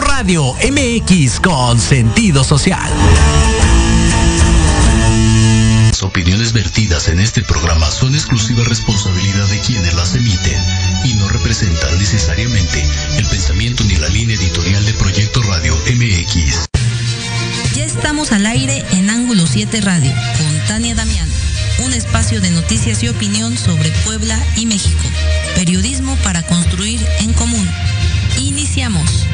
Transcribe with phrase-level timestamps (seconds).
[0.00, 2.90] Radio MX con sentido social.
[5.88, 10.64] Las opiniones vertidas en este programa son exclusiva responsabilidad de quienes las emiten
[11.04, 12.82] y no representan necesariamente
[13.18, 16.66] el pensamiento ni la línea editorial de Proyecto Radio MX.
[17.74, 21.28] Ya estamos al aire en Ángulo 7 Radio con Tania Damián,
[21.84, 25.04] un espacio de noticias y opinión sobre Puebla y México.
[25.54, 27.68] Periodismo para construir en común.
[28.38, 29.26] Iniciamos.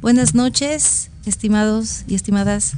[0.00, 2.72] Buenas noches, estimados y estimadas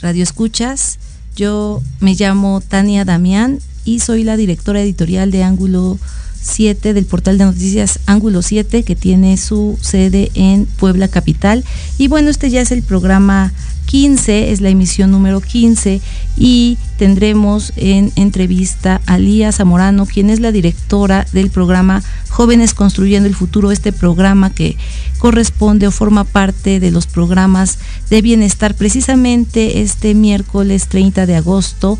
[0.00, 0.98] radioescuchas.
[1.34, 5.98] Yo me llamo Tania Damián y soy la directora editorial de Ángulo
[6.42, 11.64] 7 del portal de noticias Ángulo 7 que tiene su sede en Puebla Capital.
[11.98, 13.52] Y bueno, este ya es el programa
[13.86, 16.00] 15, es la emisión número 15
[16.36, 23.28] y tendremos en entrevista a Lía Zamorano, quien es la directora del programa Jóvenes Construyendo
[23.28, 24.76] el Futuro, este programa que
[25.18, 27.78] corresponde o forma parte de los programas
[28.10, 28.74] de bienestar.
[28.74, 31.98] Precisamente este miércoles 30 de agosto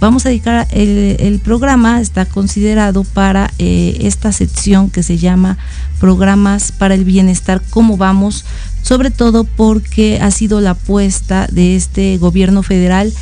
[0.00, 5.58] vamos a dedicar el, programa, está considerado para eh, esta sección que se llama
[6.00, 8.44] Programas para el Bienestar, cómo vamos,
[8.82, 13.12] sobre todo porque ha sido la apuesta de este gobierno federal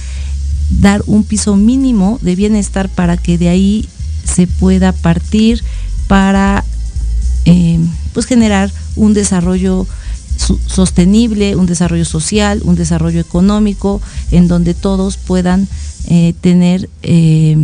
[0.80, 3.88] dar un piso mínimo de bienestar para que de ahí
[4.24, 5.62] se pueda partir
[6.08, 6.64] para
[7.44, 7.78] eh,
[8.12, 9.86] pues generar un desarrollo
[10.66, 14.00] sostenible, un desarrollo social, un desarrollo económico,
[14.30, 15.68] en donde todos puedan
[16.08, 17.56] eh, tener eh,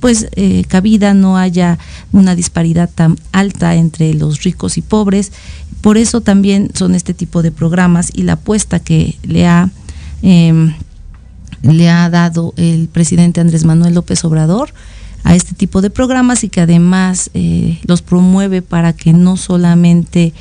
[0.00, 0.28] pues
[0.68, 1.78] cabida, no haya
[2.12, 5.32] una disparidad tan alta entre los ricos y pobres.
[5.80, 9.70] Por eso también son este tipo de programas y la apuesta que le ha
[10.22, 10.74] em,
[11.72, 14.72] le ha dado el presidente Andrés Manuel López Obrador
[15.24, 20.32] a este tipo de programas y que además eh, los promueve para que no solamente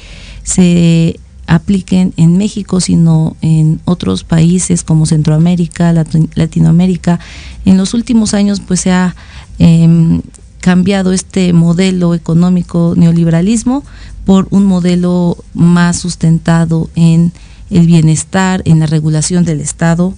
[0.43, 5.93] se apliquen en México, sino en otros países como Centroamérica,
[6.35, 7.19] Latinoamérica.
[7.65, 9.15] En los últimos años pues se ha
[9.59, 10.21] em,
[10.59, 13.83] cambiado este modelo económico neoliberalismo
[14.25, 17.31] por un modelo más sustentado en
[17.69, 20.13] el bienestar, en la regulación del Estado,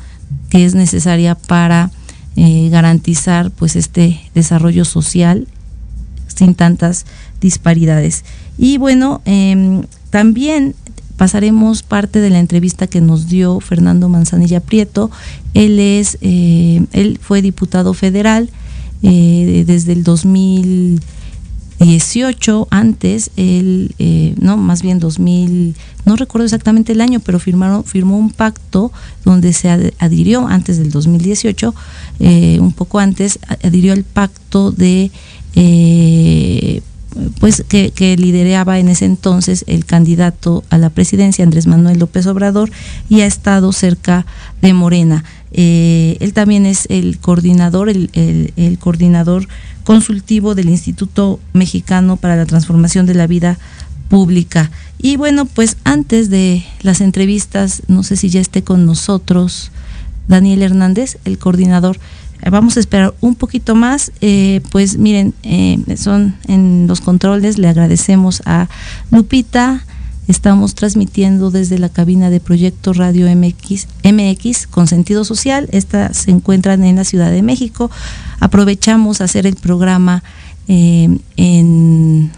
[0.49, 1.91] que es necesaria para
[2.35, 5.47] eh, garantizar pues este desarrollo social
[6.27, 7.05] sin tantas
[7.41, 8.23] disparidades.
[8.57, 10.75] Y bueno, em, también
[11.17, 15.09] pasaremos parte de la entrevista que nos dio Fernando Manzanilla Prieto.
[15.53, 18.49] Él es, eh, él fue diputado federal
[19.01, 21.01] eh, desde el 2000
[21.79, 25.75] 18 antes, él, eh, no, más bien 2000,
[26.05, 28.91] no recuerdo exactamente el año, pero firmaron, firmó un pacto
[29.23, 29.69] donde se
[29.99, 31.75] adhirió antes del 2018,
[32.19, 35.11] eh, un poco antes, adhirió el pacto de,
[35.53, 36.81] eh,
[37.39, 42.25] pues que, que, lideraba en ese entonces el candidato a la presidencia, Andrés Manuel López
[42.25, 42.71] Obrador,
[43.07, 44.25] y ha estado cerca
[44.63, 45.23] de Morena.
[45.51, 49.47] él también es el coordinador, el, el coordinador
[49.87, 53.57] consultivo del Instituto Mexicano para la Transformación de la Vida
[54.09, 54.69] Pública.
[54.97, 59.71] Y bueno, pues antes de las entrevistas, no sé si ya esté con nosotros
[60.27, 62.01] Daniel Hernández, el coordinador.
[62.41, 64.11] Eh, vamos a esperar un poquito más.
[64.19, 67.57] Eh, pues miren, eh, son en los controles.
[67.57, 68.67] Le agradecemos a
[69.09, 69.85] Lupita.
[70.27, 75.69] Estamos transmitiendo desde la cabina de Proyecto Radio MX, MX con sentido social.
[75.71, 77.89] Estas se encuentran en la Ciudad de México
[78.39, 80.23] aprovechamos hacer el programa
[80.67, 82.31] eh, en,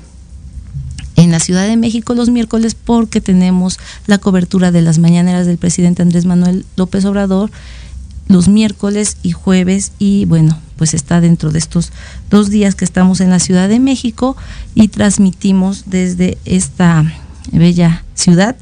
[1.15, 5.57] en la Ciudad de México los miércoles porque tenemos la cobertura de las mañaneras del
[5.57, 7.51] presidente Andrés Manuel López Obrador
[8.27, 11.91] los miércoles y jueves y bueno, pues está dentro de estos
[12.29, 14.37] dos días que estamos en la Ciudad de México
[14.75, 17.11] y transmitimos desde esta
[17.51, 18.55] bella ciudad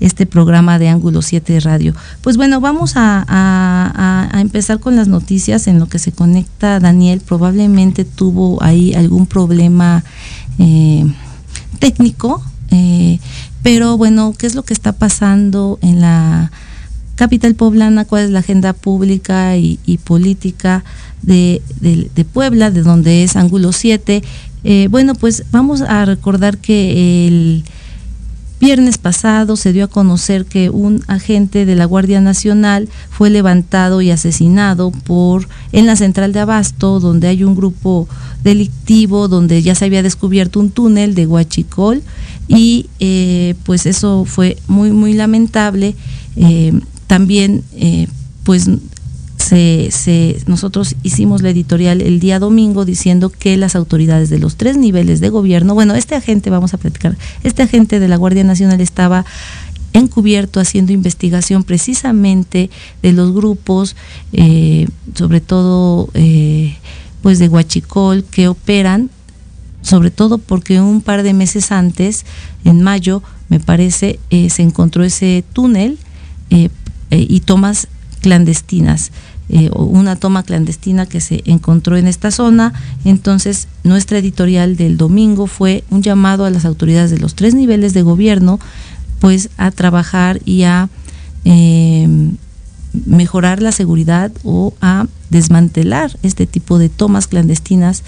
[0.00, 1.94] este programa de Ángulo 7 Radio.
[2.20, 7.20] Pues bueno, vamos a, empezar con las noticias en lo que se conecta Daniel.
[7.20, 10.04] Probablemente tuvo ahí algún problema
[10.58, 11.04] eh,
[11.78, 13.18] técnico, eh,
[13.62, 16.50] pero bueno, ¿qué es lo que está pasando en la
[17.14, 18.04] capital poblana?
[18.04, 20.84] ¿Cuál es la agenda pública y, política
[21.22, 21.62] de,
[22.32, 24.22] Puebla, de donde es Ángulo 7?
[24.64, 27.64] Eh, bueno, pues vamos a recordar que el
[28.60, 34.00] viernes pasado se dio a conocer que un agente de la Guardia Nacional fue levantado
[34.00, 38.08] y asesinado por en la central de Abasto, donde hay un grupo
[38.42, 42.02] delictivo, donde ya se había descubierto un túnel de Huachicol
[42.48, 45.94] y eh, pues eso fue muy muy lamentable.
[46.36, 46.72] Eh,
[47.06, 48.06] también eh,
[48.44, 48.68] pues
[49.44, 54.76] se, nosotros hicimos la editorial el día domingo diciendo que las autoridades de los tres
[54.76, 58.80] niveles de gobierno, bueno, este agente, vamos a platicar, este agente de la Guardia Nacional
[58.80, 59.24] estaba
[59.92, 62.70] encubierto haciendo investigación precisamente
[63.02, 63.96] de los grupos,
[64.32, 66.76] eh, sobre todo eh,
[67.22, 69.10] pues de Huachicol, que operan,
[69.82, 72.24] sobre todo porque un par de meses antes,
[72.64, 75.98] en mayo, me parece, eh, se encontró ese túnel
[77.10, 77.88] y tomas
[78.24, 79.12] clandestinas.
[79.50, 82.72] Eh, una toma clandestina que se encontró en esta zona.
[83.04, 87.92] Entonces, nuestra editorial del domingo fue un llamado a las autoridades de los tres niveles
[87.92, 88.58] de gobierno,
[89.20, 90.88] pues a trabajar y a
[91.44, 92.08] eh,
[93.04, 98.02] mejorar la seguridad o a desmantelar este tipo de tomas clandestinas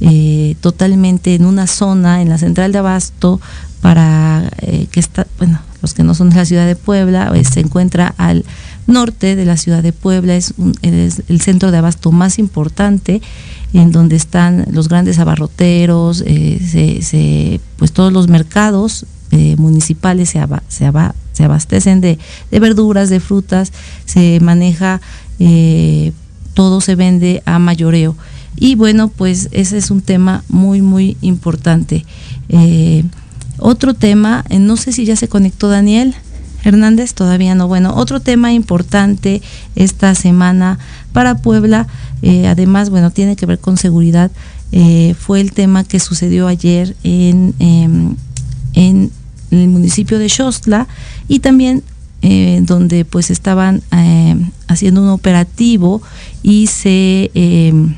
[0.00, 3.40] eh, totalmente en una zona, en la central de Abasto,
[3.80, 4.50] para
[4.90, 8.44] que está, bueno, los que no son de la ciudad de Puebla, se encuentra al
[8.90, 13.22] norte de la ciudad de Puebla, es, el centro de abasto más importante,
[13.72, 21.44] en donde están los grandes abarroteros, eh, pues todos los mercados eh, municipales se, se,
[21.44, 22.18] abastecen de,
[22.50, 23.72] verduras, de frutas,
[24.04, 25.00] se maneja,
[25.38, 26.12] eh,
[26.54, 28.16] todo se vende a mayoreo.
[28.56, 32.04] Y bueno, pues ese es un tema muy, muy importante.
[33.58, 36.14] otro tema, no sé si ya se conectó Daniel.
[36.64, 37.68] Hernández, todavía no.
[37.68, 39.42] Bueno, otro tema importante
[39.76, 40.78] esta semana
[41.12, 41.86] para Puebla,
[42.22, 44.30] eh, además, bueno, tiene que ver con seguridad,
[44.72, 48.14] eh, fue el tema que sucedió ayer en, em,
[48.74, 49.10] en
[49.50, 50.86] el municipio de Xostla
[51.28, 51.82] y también
[52.22, 53.82] eh, donde pues estaban
[54.68, 56.02] haciendo un operativo
[56.42, 57.94] y se em,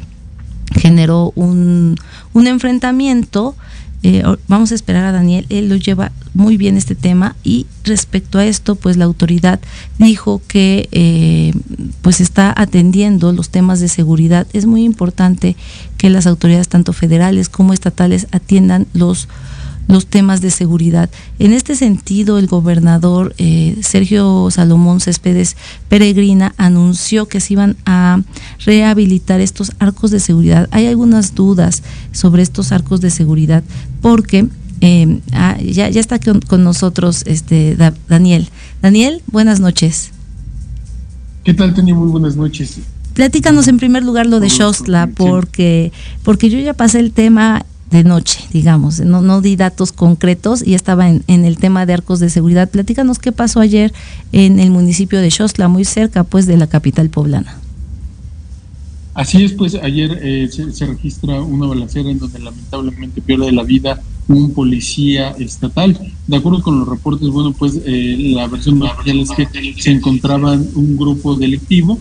[0.76, 1.96] generó un,
[2.32, 3.56] un enfrentamiento
[4.04, 8.38] eh, vamos a esperar a Daniel, él lo lleva muy bien este tema y respecto
[8.38, 9.60] a esto, pues la autoridad
[9.98, 11.52] dijo que eh,
[12.00, 14.46] pues está atendiendo los temas de seguridad.
[14.52, 15.56] Es muy importante
[15.98, 19.28] que las autoridades, tanto federales como estatales, atiendan los
[19.88, 21.10] los temas de seguridad.
[21.38, 25.56] En este sentido, el gobernador eh, Sergio Salomón Céspedes
[25.88, 28.22] Peregrina anunció que se iban a
[28.64, 30.68] rehabilitar estos arcos de seguridad.
[30.70, 33.62] Hay algunas dudas sobre estos arcos de seguridad
[34.00, 34.48] porque
[34.80, 37.76] eh, ah, ya, ya está con, nosotros este
[38.08, 38.48] Daniel.
[38.80, 40.10] Daniel, buenas noches.
[41.44, 41.94] ¿Qué tal, Tania?
[41.94, 42.78] Muy buenas noches.
[43.14, 48.02] Platícanos en primer lugar lo de Shostla, porque, porque yo ya pasé el tema de
[48.04, 49.00] noche, digamos.
[49.00, 52.70] No, no di datos concretos y estaba en, el tema de arcos de seguridad.
[52.70, 53.92] Platícanos qué pasó ayer
[54.32, 57.58] en el municipio de Xostla, muy cerca pues de la capital poblana.
[59.14, 64.00] Así es, pues ayer eh, se, registra una balacera en donde lamentablemente pierde la vida
[64.26, 65.98] un policía estatal.
[66.26, 70.66] De acuerdo con los reportes, bueno, pues eh, la versión oficial es que se encontraban
[70.74, 71.98] un grupo delictivo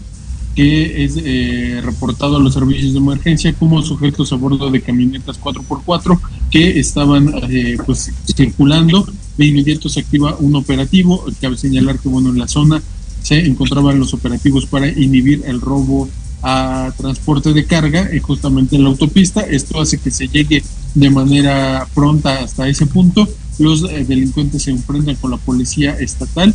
[0.55, 5.39] que es eh, reportado a los servicios de emergencia como sujetos a bordo de camionetas
[5.39, 9.07] 4x4 que estaban eh, pues circulando.
[9.37, 11.23] De inmediato se activa un operativo.
[11.39, 12.81] Cabe señalar que bueno en la zona
[13.21, 16.09] se encontraban los operativos para inhibir el robo
[16.43, 19.41] a transporte de carga eh, justamente en la autopista.
[19.41, 20.63] Esto hace que se llegue
[20.95, 23.27] de manera pronta hasta ese punto.
[23.57, 26.53] Los delincuentes se enfrentan con la policía estatal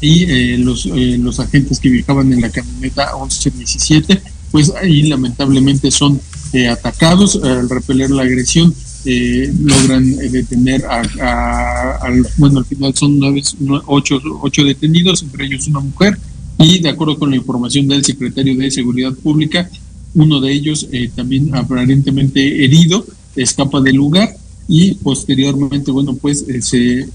[0.00, 5.90] y eh, los, eh, los agentes que viajaban en la camioneta 1117, pues ahí lamentablemente
[5.90, 6.20] son
[6.52, 7.40] eh, atacados.
[7.42, 8.74] Al repeler la agresión,
[9.04, 12.02] logran detener a,
[12.36, 13.42] bueno, al final son nueve,
[13.86, 16.18] ocho, ocho detenidos, entre ellos una mujer,
[16.58, 19.70] y de acuerdo con la información del secretario de Seguridad Pública,
[20.14, 24.36] uno de ellos también aparentemente herido, escapa del lugar
[24.66, 27.06] y posteriormente, bueno, pues ese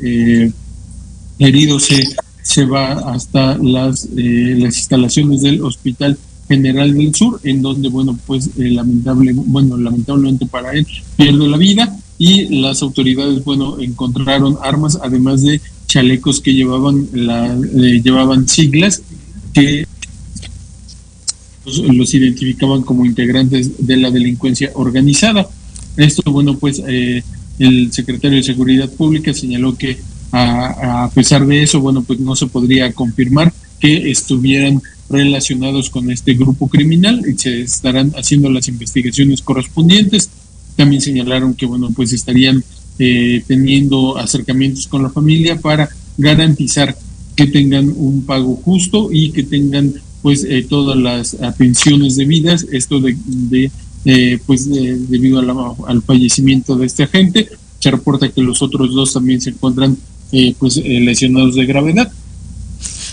[1.38, 2.08] herido se
[2.44, 8.20] se va hasta las, eh, las instalaciones del Hospital General del Sur, en donde, bueno,
[8.28, 10.86] pues eh, lamentable, bueno, lamentablemente para él
[11.16, 17.48] pierde la vida y las autoridades, bueno, encontraron armas, además de chalecos que llevaban, la,
[17.56, 19.02] eh, llevaban siglas
[19.54, 19.88] que
[21.66, 25.48] los, identificaban como integrantes de la delincuencia organizada.
[25.96, 26.82] Esto, bueno, pues
[27.60, 29.98] el secretario de Seguridad Pública señaló que
[30.36, 36.34] a, pesar de eso, bueno, pues no se podría confirmar que estuvieran relacionados con este
[36.34, 40.30] grupo criminal y se estarán haciendo las investigaciones correspondientes.
[40.76, 42.64] También señalaron que, bueno, pues estarían
[42.98, 45.88] eh, teniendo acercamientos con la familia para
[46.18, 46.98] garantizar
[47.36, 53.00] que tengan un pago justo y que tengan pues eh, todas las atenciones debidas, esto
[53.00, 53.72] de, de
[54.06, 55.40] eh, pues debido
[55.86, 57.50] al fallecimiento de este agente,
[57.80, 59.98] se reporta que los otros dos también se encuentran
[60.60, 62.12] pues lesionados de gravedad.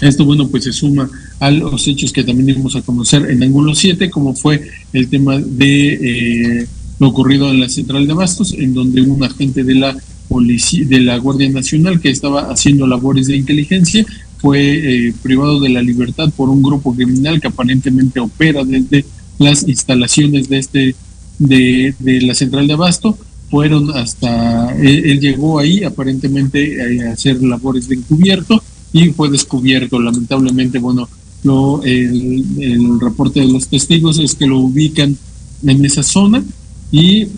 [0.00, 3.74] Esto, bueno, pues se suma a los hechos que también dimos a conocer en ángulo
[3.74, 6.66] 7, como fue el tema de
[7.00, 9.96] lo ocurrido en la central de Bastos, en donde un agente de la
[10.28, 14.06] policía, de la Guardia Nacional que estaba haciendo labores de inteligencia
[14.38, 19.04] fue eh, privado de la libertad por un grupo criminal que aparentemente opera desde
[19.38, 20.94] las instalaciones de este
[21.38, 23.18] de, de la central de abasto
[23.50, 30.00] fueron hasta él, llegó ahí aparentemente a hacer labores de encubierto y fue descubierto.
[30.00, 31.08] Lamentablemente bueno
[31.42, 35.16] lo el, el reporte de los testigos es que lo ubican
[35.64, 36.42] en esa zona
[36.92, 37.28] y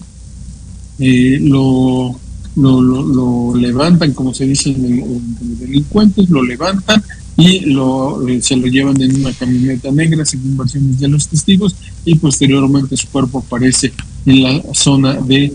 [0.99, 2.15] eh, lo,
[2.57, 4.99] lo, levantan, como se dice en,
[5.41, 7.03] los delincuentes, lo levantan
[7.37, 11.75] y lo, eh, se lo llevan en una camioneta negra, según versiones de los testigos,
[12.05, 13.93] y posteriormente su cuerpo aparece
[14.27, 15.53] en la zona de,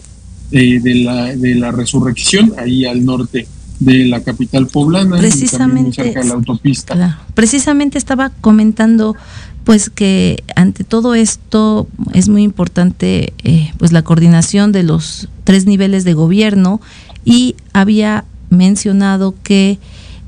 [0.52, 3.48] eh, de, la, de la resurrección, ahí al norte
[3.80, 7.20] de la capital poblana, precisamente cerca de la autopista.
[7.34, 9.16] Precisamente estaba comentando
[9.64, 15.66] pues que ante todo esto es muy importante eh, pues la coordinación de los tres
[15.66, 16.80] niveles de gobierno
[17.26, 19.78] y había mencionado que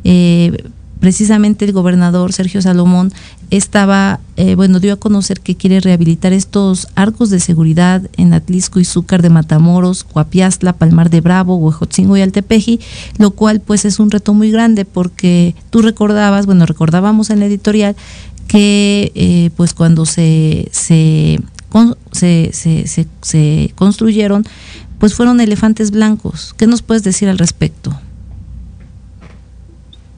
[0.03, 0.65] eh,
[0.99, 3.11] precisamente el gobernador Sergio Salomón
[3.51, 8.79] estaba, eh, bueno, dio a conocer que quiere rehabilitar estos arcos de seguridad en Atlisco
[8.79, 12.79] y Zúcar de Matamoros, Coapiastla, Palmar de Bravo, Huejotzingo y Altepeji,
[13.17, 17.45] lo cual pues es un reto muy grande porque tú recordabas, bueno, recordábamos en la
[17.45, 17.95] editorial
[18.47, 21.39] que eh, pues cuando se, se,
[22.11, 22.51] se,
[23.21, 24.43] se, construyeron,
[24.97, 26.53] pues fueron elefantes blancos.
[26.57, 27.97] ¿Qué nos puedes decir al respecto?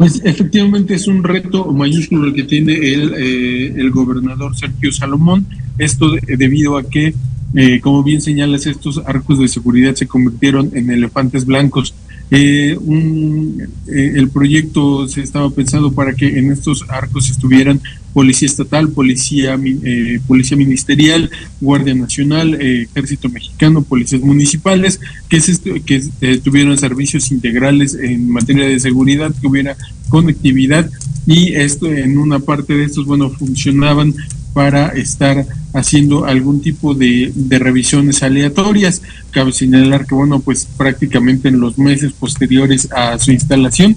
[0.02, 5.46] Pues efectivamente es un reto mayúsculo el que tiene el, eh, el gobernador Sergio Salomón,
[5.78, 7.14] esto debido a que,
[7.54, 11.94] eh, como bien señalas, estos arcos de seguridad se convirtieron en elefantes blancos.
[12.32, 17.80] Eh, un, eh, el proyecto se estaba pensado para que en estos arcos estuvieran
[18.14, 25.00] policía estatal, policía, eh, policía ministerial, guardia nacional, ejército mexicano, policías municipales,
[25.30, 25.40] que,
[25.86, 29.76] que tuvieran servicios integrales en materia de seguridad, que hubiera
[30.10, 30.90] conectividad
[31.26, 34.14] y esto en una parte de estos, bueno, funcionaban
[34.54, 39.02] para estar haciendo algún tipo de, revisiones aleatorias.
[39.32, 43.96] Cabe señalar que, bueno, pues prácticamente en los meses posteriores a su instalación,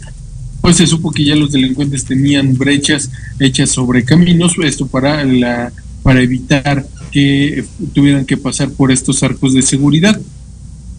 [0.65, 5.71] pues se supo que ya los delincuentes tenían brechas hechas sobre caminos, esto para, la,
[6.03, 10.19] para evitar que tuvieran que pasar por estos arcos de seguridad.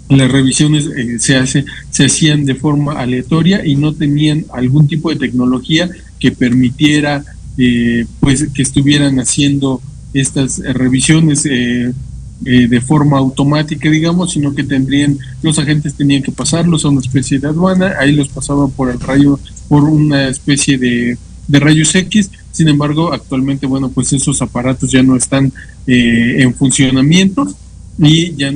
[0.08, 5.10] Las revisiones eh, se, hace, se hacían de forma aleatoria y no tenían algún tipo
[5.10, 7.24] de tecnología que permitiera
[7.58, 9.82] eh, pues que estuvieran haciendo
[10.14, 11.92] estas revisiones eh,
[12.44, 17.00] eh, de forma automática, digamos, sino que tendrían, los agentes tenían que pasarlos a una
[17.00, 21.18] especie de aduana, ahí los pasaban por el rayo, por una especie de,
[21.48, 25.52] de rayos X, sin embargo, actualmente, bueno, pues esos aparatos ya no están
[25.86, 27.48] en funcionamiento
[27.98, 28.52] y ya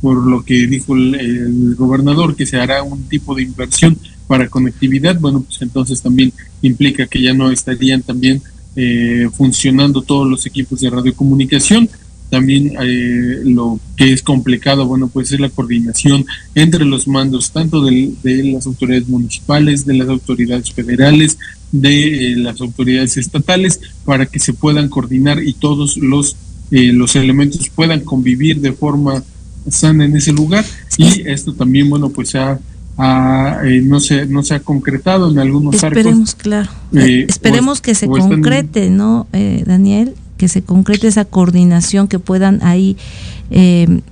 [0.00, 5.18] por lo que dijo el, gobernador que se hará un tipo de inversión para conectividad,
[5.20, 8.42] bueno, pues entonces también implica que ya no estarían también
[8.74, 11.88] eh, funcionando todos los equipos de radiocomunicación.
[12.30, 17.84] También eh, lo que es complicado, bueno, pues es la coordinación entre los mandos, tanto
[17.84, 21.38] de, las autoridades municipales, de las autoridades federales,
[21.70, 26.36] de eh, las autoridades estatales, para que se puedan coordinar y todos los,
[26.70, 29.22] los elementos puedan convivir de forma
[29.68, 30.64] sana en ese lugar.
[30.96, 32.58] Y esto también, bueno, pues ha
[32.98, 38.06] eh, no se no se ha concretado en algunos esperemos claro eh, esperemos que se
[38.06, 42.96] concrete no eh, Daniel que se concrete esa coordinación que puedan ahí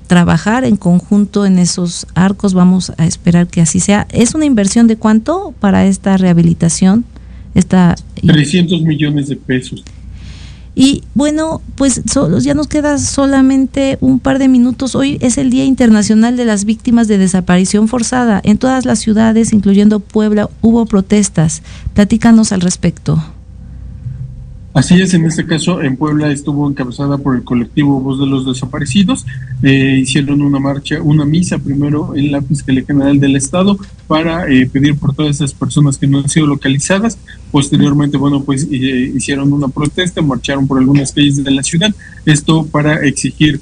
[0.06, 4.86] trabajar en conjunto en esos arcos vamos a esperar que así sea es una inversión
[4.86, 7.04] de cuánto para esta rehabilitación
[7.56, 9.82] esta 300 millones de pesos
[10.76, 12.02] y bueno, pues
[12.40, 14.96] ya nos queda solamente un par de minutos.
[14.96, 18.40] Hoy es el Día Internacional de las Víctimas de Desaparición Forzada.
[18.44, 21.62] En todas las ciudades, incluyendo Puebla, hubo protestas.
[21.94, 23.22] Platícanos al respecto.
[24.74, 28.44] Así es, en este caso en Puebla estuvo encabezada por el colectivo Voz de los
[28.44, 29.24] Desaparecidos.
[29.62, 33.78] Eh, hicieron una marcha, una misa primero en la Fiscalía General del Estado
[34.08, 37.16] para eh, pedir por todas esas personas que no han sido localizadas.
[37.52, 41.94] Posteriormente, bueno, pues eh, hicieron una protesta, marcharon por algunas calles de la ciudad.
[42.26, 43.60] Esto para exigir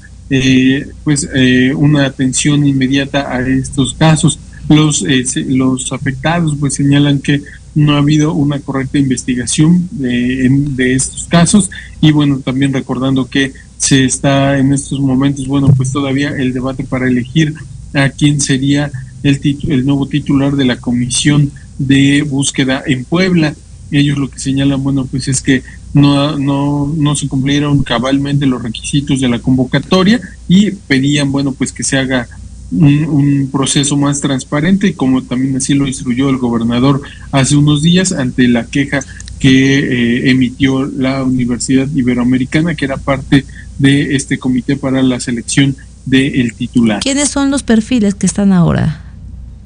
[1.03, 1.29] pues
[1.75, 4.39] una atención inmediata a estos casos.
[4.67, 5.05] Los,
[5.47, 7.43] los afectados pues señalan que
[7.75, 13.53] no ha habido una correcta investigación de, de, estos casos y bueno, también recordando que
[13.77, 17.53] se está en estos momentos, bueno, pues todavía el debate para elegir
[17.93, 18.91] a quién sería
[19.23, 23.55] el, el nuevo titular de la comisión de búsqueda en Puebla.
[23.91, 25.63] Ellos lo que señalan, bueno, pues es que
[25.93, 31.71] no, no, no se cumplieron cabalmente los requisitos de la convocatoria y pedían, bueno, pues
[31.71, 32.27] que se haga
[32.73, 38.47] un, proceso más transparente, como también así lo instruyó el gobernador hace unos días ante
[38.47, 39.01] la queja
[39.39, 43.45] que eh, emitió la Universidad Iberoamericana, que era parte
[43.77, 47.01] de este comité para la selección del titular.
[47.01, 49.03] ¿Quiénes son los perfiles que están ahora?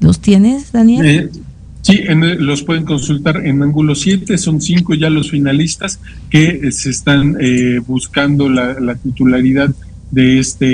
[0.00, 1.06] ¿Los tienes, Daniel?
[1.06, 1.30] Eh,
[1.82, 2.00] sí,
[2.38, 7.36] los pueden consultar en ángulo 7, son cinco ya los finalistas que eh, se están
[7.86, 9.70] buscando la, la, titularidad
[10.10, 10.66] de este,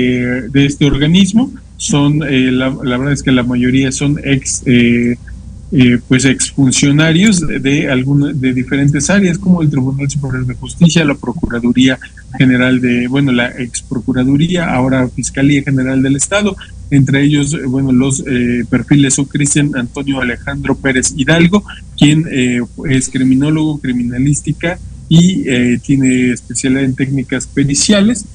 [0.49, 5.17] de este organismo son, eh, la, verdad es que la mayoría son ex, eh,
[5.71, 11.15] eh, pues exfuncionarios de, de, de diferentes áreas, como el Tribunal Superior de Justicia, la
[11.15, 11.99] Procuraduría
[12.37, 16.55] General de, bueno, la ex Procuraduría, ahora Fiscalía General del Estado,
[16.91, 18.23] entre ellos, bueno, los
[18.69, 21.63] perfiles son Cristian Antonio Alejandro Pérez Hidalgo,
[21.97, 22.25] quien
[22.87, 24.77] es criminólogo, criminalística
[25.09, 25.45] y
[25.79, 28.25] tiene especialidad en técnicas periciales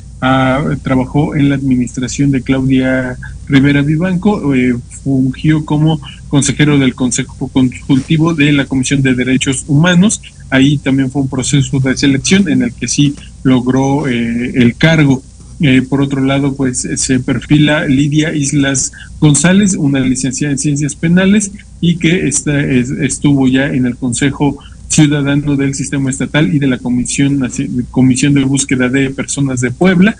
[0.83, 3.17] trabajó en la administración de Claudia
[3.51, 10.23] Rivera Vivanco, eh, fungió como consejero del Consejo Consultivo de la Comisión de Derechos Humanos.
[10.51, 15.23] Ahí también fue un proceso de selección en el que sí logró eh, el cargo.
[15.63, 21.51] Eh, por otro lado, pues se perfila Lidia Islas González, una licenciada en Ciencias Penales
[21.81, 24.59] y que está, estuvo ya en el Consejo
[24.91, 27.49] ciudadano del sistema estatal y de la Comisión,
[27.91, 30.17] Comisión de Búsqueda de Personas de Puebla.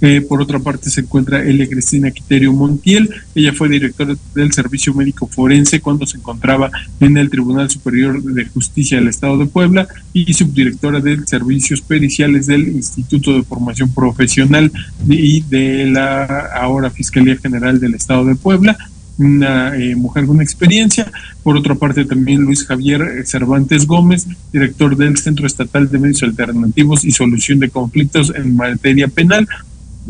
[0.00, 4.92] Eh, por otra parte se encuentra Elia Cristina Quiterio Montiel, ella fue directora del Servicio
[4.92, 9.86] Médico Forense cuando se encontraba en el Tribunal Superior de Justicia del Estado de Puebla
[10.12, 14.70] y subdirectora de Servicios Periciales del Instituto de Formación Profesional
[15.08, 18.76] y de la ahora Fiscalía General del Estado de Puebla
[19.18, 21.10] una eh, mujer con experiencia.
[21.42, 27.04] Por otra parte, también Luis Javier Cervantes Gómez, director del Centro Estatal de Medios Alternativos
[27.04, 29.48] y Solución de Conflictos en materia penal.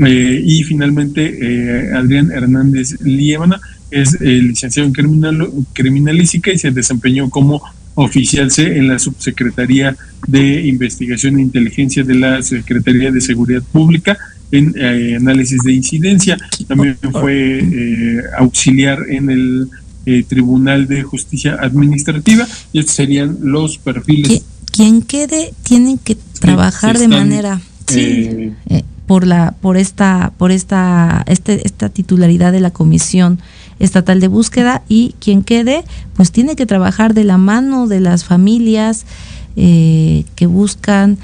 [0.05, 7.31] Eh, y finalmente, eh, Adrián Hernández Liébana es licenciado en criminal, criminalística y se desempeñó
[7.31, 7.63] como
[7.95, 14.19] oficial C en la Subsecretaría de Investigación e Inteligencia de la Secretaría de Seguridad Pública
[14.55, 16.39] en eh, análisis de incidencia.
[16.69, 19.69] También fue eh, auxiliar en el
[20.07, 24.45] eh, Tribunal de Justicia Administrativa y estos serían los perfiles.
[24.71, 27.61] Quien quede tienen que trabajar de manera
[29.07, 33.39] por la por esta por esta este, esta titularidad de la comisión
[33.79, 35.85] estatal de búsqueda y quien quede
[36.17, 39.05] pues tiene que trabajar de la mano de las familias
[39.55, 41.19] que buscan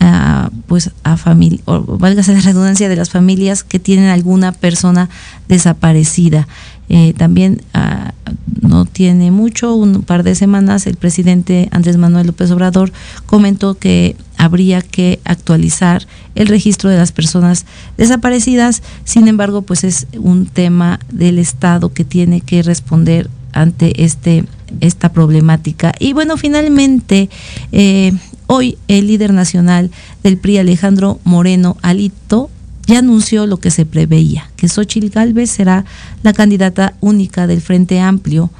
[0.00, 5.08] a, pues a familia, o válgase la redundancia de las familias que tienen alguna persona
[5.48, 6.46] desaparecida.
[6.90, 8.14] Eh, también ah,
[8.62, 12.92] no tiene mucho, un par de semanas, el presidente Andrés Manuel López Obrador
[13.26, 17.66] comentó que habría que actualizar el registro de las personas
[17.98, 18.82] desaparecidas.
[19.04, 24.44] Sin embargo, pues es un tema del Estado que tiene que responder ante este
[24.80, 25.94] esta problemática.
[25.98, 27.30] Y bueno, finalmente,
[27.72, 28.12] eh,
[28.50, 29.90] Hoy el líder nacional
[30.22, 32.48] del PRI, Alejandro Moreno Alito,
[32.86, 35.84] ya anunció lo que se preveía, que Xochitl Gálvez será
[36.22, 38.50] la candidata única del Frente Amplio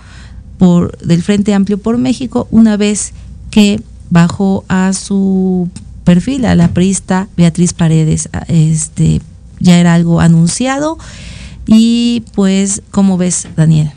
[0.59, 3.14] por, del Frente Amplio por México una vez
[3.51, 5.70] que bajó a su
[6.05, 8.29] perfil a la priista Beatriz Paredes.
[8.48, 9.22] Este
[9.59, 10.98] ya era algo anunciado
[11.66, 13.90] y pues, ¿cómo ves, Daniel?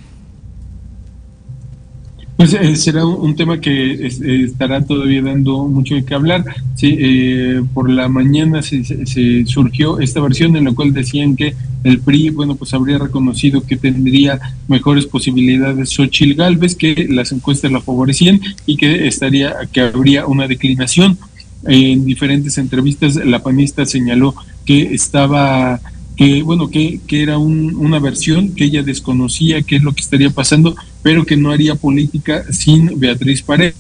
[2.42, 6.44] Pues eh, será un, tema que estará todavía dando mucho de qué hablar.
[6.74, 12.00] Sí, eh, por la mañana se, surgió esta versión en la cual decían que el
[12.00, 17.80] PRI, bueno, pues habría reconocido que tendría mejores posibilidades Xochil Galvez, que las encuestas la
[17.80, 21.20] favorecían y que estaría, que habría una declinación.
[21.68, 24.34] En diferentes entrevistas, la panista señaló
[24.66, 25.80] que estaba
[26.16, 30.30] que bueno, que, que era una versión que ella desconocía qué es lo que estaría
[30.30, 33.76] pasando, pero que no haría política sin Beatriz Paredes,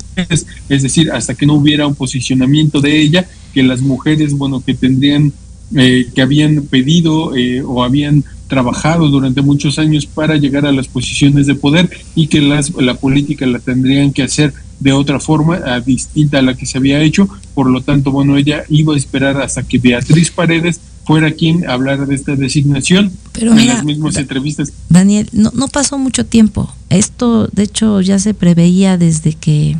[0.69, 4.73] es decir, hasta que no hubiera un posicionamiento de ella, que las mujeres, bueno, que
[4.73, 5.33] tendrían,
[5.75, 10.89] eh, que habían pedido eh, o habían trabajado durante muchos años para llegar a las
[10.89, 15.79] posiciones de poder y que las, la política la tendrían que hacer de otra forma,
[15.79, 17.29] distinta a la que se había hecho.
[17.53, 22.05] Por lo tanto, bueno, ella iba a esperar hasta que Beatriz Paredes fuera quien hablara
[22.05, 24.73] de esta designación Pero en las mismas entrevistas.
[24.89, 26.69] Daniel, no, no pasó mucho tiempo.
[26.89, 29.77] Esto, de hecho, ya se preveía desde que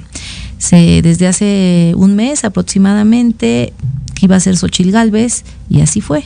[0.60, 3.73] se, desde hace un mes aproximadamente,
[4.15, 6.23] que iba a ser Xochil Gálvez, y así fue.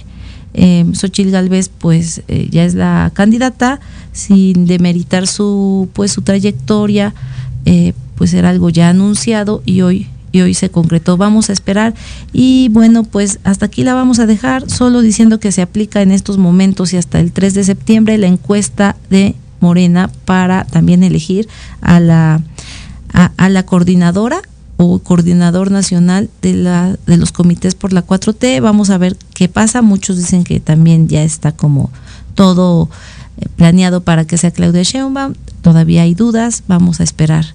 [0.55, 3.79] Eh, Xochil Gálvez, pues, ya es la candidata,
[4.13, 7.13] sin demeritar su, pues, su trayectoria,
[7.65, 11.15] eh, pues era algo ya anunciado y hoy y hoy se concretó.
[11.15, 11.93] Vamos a esperar
[12.33, 16.11] y bueno, pues hasta aquí la vamos a dejar, solo diciendo que se aplica en
[16.11, 21.47] estos momentos y hasta el 3 de septiembre la encuesta de Morena para también elegir
[21.79, 22.41] a la,
[23.13, 24.41] a, la coordinadora
[24.77, 28.61] o coordinador nacional de, la, de los comités por la 4T.
[28.61, 29.81] Vamos a ver qué pasa.
[29.81, 31.91] Muchos dicen que también ya está como
[32.33, 32.89] todo
[33.37, 35.33] eh, planeado para que sea Claudia Sheinbaum.
[35.61, 36.63] Todavía hay dudas.
[36.67, 37.45] Vamos a esperar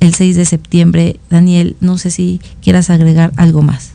[0.00, 1.20] el 6 de septiembre.
[1.30, 3.91] Daniel, no sé si quieras agregar algo más.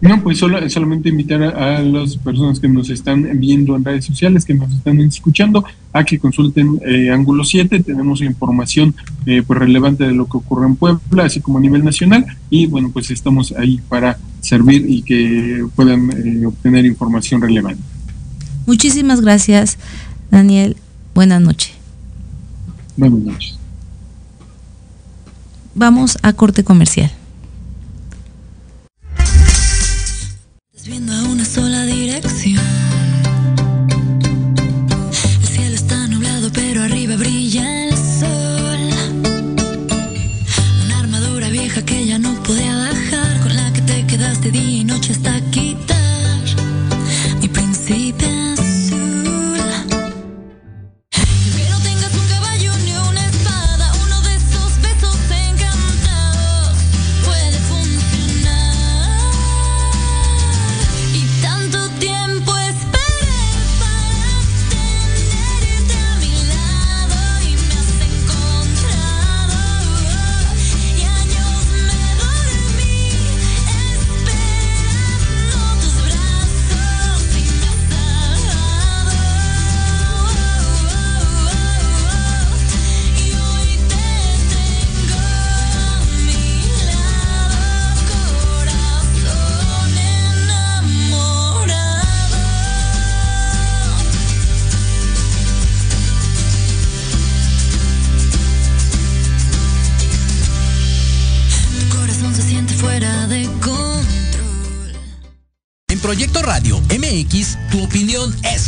[0.00, 4.44] No, pues solo, solamente invitar a, las personas que nos están viendo en redes sociales,
[4.44, 7.80] que nos están escuchando, a que consulten eh, Ángulo 7.
[7.80, 11.82] Tenemos información eh, pues relevante de lo que ocurre en Puebla, así como a nivel
[11.82, 12.26] nacional.
[12.50, 17.82] Y bueno, pues estamos ahí para servir y que puedan eh, obtener información relevante.
[18.66, 19.78] Muchísimas gracias,
[20.30, 20.76] Daniel.
[21.14, 21.72] Buenas noches.
[22.96, 23.56] Buenas noches
[25.76, 27.12] vamos a corte comercial.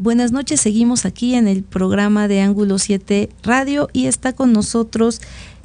[0.00, 5.20] Buenas noches, seguimos aquí en el programa de Ángulo 7 Radio y está con nosotros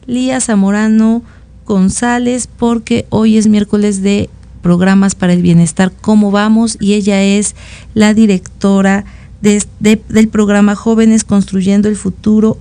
[0.07, 1.21] Lía Zamorano
[1.67, 4.31] González porque hoy es miércoles de
[4.63, 6.77] programas para el bienestar, ¿cómo vamos?
[6.79, 7.53] Y ella es
[7.93, 9.05] la directora
[9.41, 12.57] del programa Jóvenes Construyendo el Futuro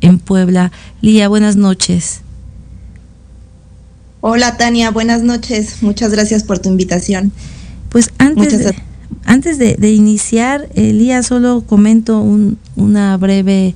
[0.00, 0.70] en Puebla.
[1.00, 2.20] Lía, buenas noches.
[4.20, 5.82] Hola Tania, buenas noches.
[5.82, 7.32] Muchas gracias por tu invitación.
[7.88, 8.76] Pues antes de,
[9.28, 12.24] antes de, iniciar, Elías, solo comento
[12.76, 13.74] una breve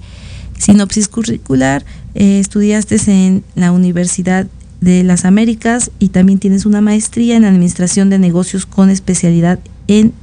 [0.59, 1.85] sinopsis curricular.
[2.15, 4.47] Eh, estudiaste en la Universidad
[4.81, 10.15] de las Américas y también tienes una maestría en Administración de Negocios con especialidad en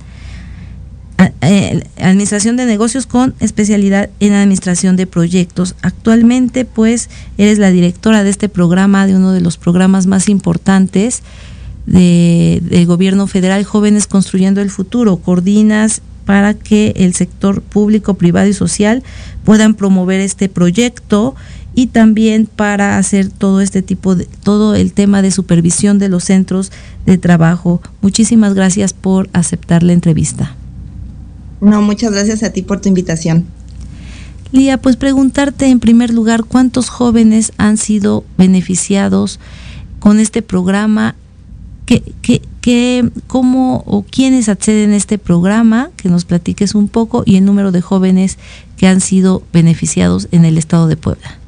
[1.42, 5.76] eh, Administración de Negocios con especialidad en Administración de Proyectos.
[5.84, 11.22] Actualmente, pues, eres la directora de este programa, de uno de los programas más importantes
[11.90, 15.18] de, del gobierno federal Jóvenes Construyendo el Futuro.
[15.18, 19.04] Coordinas para que el sector público, privado y social
[19.44, 21.36] puedan promover este proyecto
[21.74, 26.26] y también para hacer todo este tipo de todo el tema de supervisión de los
[26.26, 26.72] centros
[27.06, 27.82] de trabajo.
[28.02, 30.56] Muchísimas gracias por aceptar la entrevista.
[31.62, 33.46] No, muchas gracias a ti por tu invitación.
[34.52, 39.40] Lía, pues preguntarte en primer lugar cuántos jóvenes han sido beneficiados
[40.00, 41.16] con este programa
[41.90, 42.04] ¿Qué,
[42.62, 45.90] ¿qué, ¿cómo o quiénes acceden a este programa?
[45.98, 48.38] Que nos platiques un poco y el número de jóvenes
[48.78, 51.40] que han sido beneficiados en el estado de Puebla.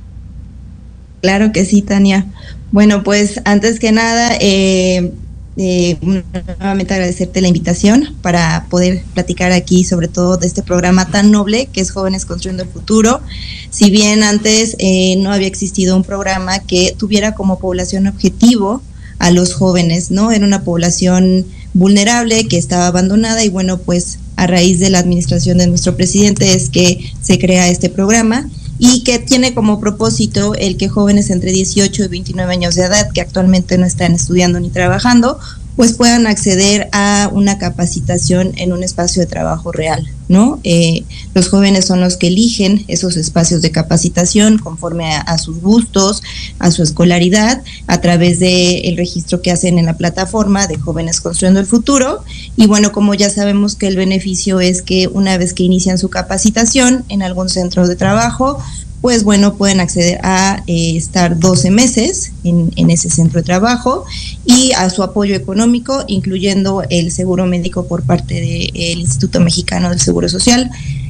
[1.22, 2.26] Claro que sí, Tania.
[2.72, 5.14] Bueno, pues antes que nada, eh,
[5.58, 11.30] eh, nuevamente agradecerte la invitación para poder platicar aquí sobre todo de este programa tan
[11.30, 13.22] noble que es Jóvenes Construyendo el Futuro.
[13.70, 18.82] Si bien antes eh, no había existido un programa que tuviera como población objetivo
[19.22, 20.32] a los jóvenes, ¿no?
[20.32, 25.60] Era una población vulnerable que estaba abandonada y bueno, pues a raíz de la administración
[25.60, 30.76] de nuestro presidente es que se crea este programa y que tiene como propósito el
[30.76, 34.72] que jóvenes entre 18 y 29 años de edad que actualmente no están estudiando ni
[34.72, 35.38] trabajando
[35.76, 40.60] pues puedan acceder a una capacitación en un espacio de trabajo real, ¿no?
[40.64, 41.04] Eh,
[41.34, 46.24] los jóvenes son los que eligen esos espacios de capacitación conforme a, sus gustos,
[46.60, 51.22] a su escolaridad, a través del el registro que hacen en la plataforma de Jóvenes
[51.22, 52.24] Construyendo el Futuro.
[52.58, 56.10] Y bueno, como ya sabemos que el beneficio es que una vez que inician su
[56.10, 58.62] capacitación en algún centro de trabajo,
[59.02, 64.06] pues bueno, pueden acceder a eh, estar 12 meses en, ese centro de trabajo
[64.46, 70.00] y a su apoyo económico, incluyendo el seguro médico por parte del Instituto Mexicano del
[70.00, 70.70] Seguro Social.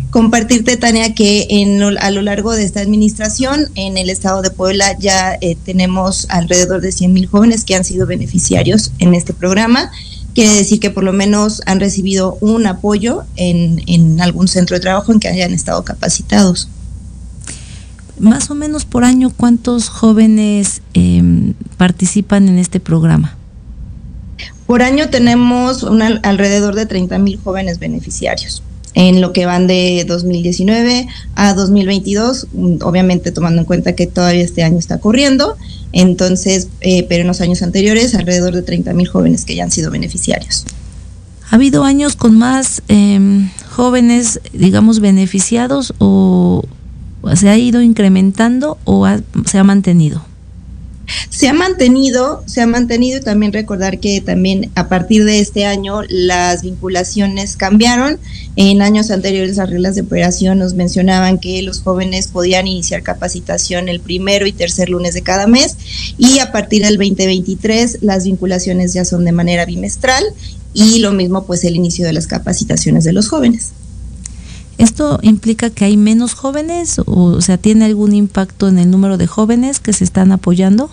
[0.09, 4.97] Compartirte, Tania, que en, a lo largo de esta administración en el estado de Puebla
[4.97, 9.91] ya eh, tenemos alrededor de 100 mil jóvenes que han sido beneficiarios en este programa.
[10.33, 14.81] Quiere decir que por lo menos han recibido un apoyo en, en algún centro de
[14.81, 16.69] trabajo en que hayan estado capacitados
[18.21, 23.35] más o menos por año, ¿cuántos jóvenes em, participan en este programa?
[24.67, 25.85] Por año tenemos
[26.23, 32.75] alrededor de 30 mil jóvenes beneficiarios en lo que van de 2019 a 2022, mm,
[32.81, 35.57] obviamente tomando en cuenta que todavía este año está corriendo,
[35.93, 39.71] entonces, eh, pero en los años anteriores alrededor de 30 mil jóvenes que ya han
[39.71, 40.65] sido beneficiarios.
[41.49, 46.63] ¿Ha habido años con más em, jóvenes, digamos, beneficiados o
[47.35, 49.07] ¿Se ha ido incrementando o
[49.45, 50.23] se ha mantenido?
[51.29, 55.65] Se ha mantenido, se ha mantenido y también recordar que también a partir de este
[55.65, 58.17] año las vinculaciones cambiaron.
[58.55, 63.89] En años anteriores las reglas de operación nos mencionaban que los jóvenes podían iniciar capacitación
[63.89, 65.77] el primero y tercer lunes de cada mes
[66.17, 70.23] y a partir del 2023 las vinculaciones ya son de manera bimestral
[70.73, 73.71] y lo mismo pues el inicio de las capacitaciones de los jóvenes.
[74.81, 79.27] ¿Esto implica que hay menos jóvenes o, sea, tiene algún impacto en el número de
[79.27, 80.89] jóvenes que se están apoyando?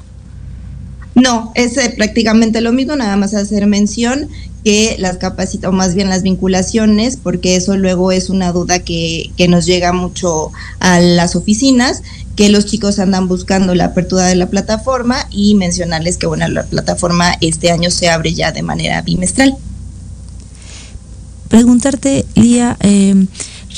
[1.14, 4.28] No, es eh, prácticamente lo mismo, nada más hacer mención
[4.62, 9.30] que las capacitas, o más bien las vinculaciones, porque eso luego es una duda que,
[9.38, 12.02] que nos llega mucho a las oficinas,
[12.36, 16.66] que los chicos andan buscando la apertura de la plataforma y mencionarles que bueno, la
[16.66, 19.56] plataforma este año se abre ya de manera bimestral.
[21.48, 23.14] Preguntarte, Lía, eh,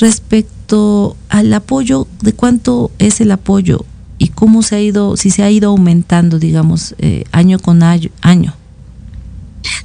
[0.01, 3.85] respecto al apoyo, de cuánto es el apoyo
[4.17, 8.55] y cómo se ha ido, si se ha ido aumentando, digamos, eh, año con año.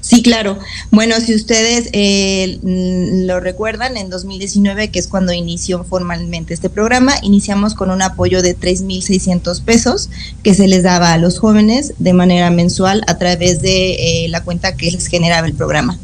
[0.00, 0.59] Sí, claro.
[0.90, 7.14] Bueno, si ustedes eh, lo recuerdan, en 2019, que es cuando inició formalmente este programa,
[7.22, 10.09] iniciamos con un apoyo de 3.600 pesos
[10.42, 14.44] que se les daba a los jóvenes de manera mensual a través de eh, la
[14.44, 15.98] cuenta que les generaba el programa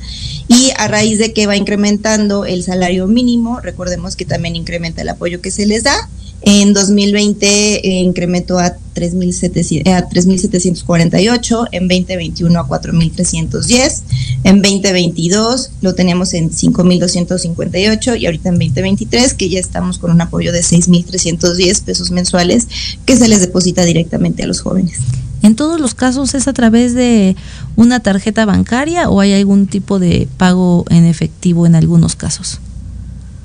[0.52, 5.08] y a raíz de que va incrementando el salario mínimo, recordemos que también incrementa el
[5.08, 6.10] apoyo que se les da.
[6.44, 14.02] En 2020 eh, incrementó a 3.748, en 2021 a 4.310,
[14.42, 20.20] en 2022 lo tenemos en 5.258 y ahorita en 2023 que ya estamos con un
[20.20, 22.66] apoyo de 6.310 pesos mensuales
[23.06, 24.98] que se les deposita directamente a los jóvenes.
[25.42, 27.36] ¿En todos los casos es a través de
[27.76, 32.60] una tarjeta bancaria o hay algún tipo de pago en efectivo en algunos casos?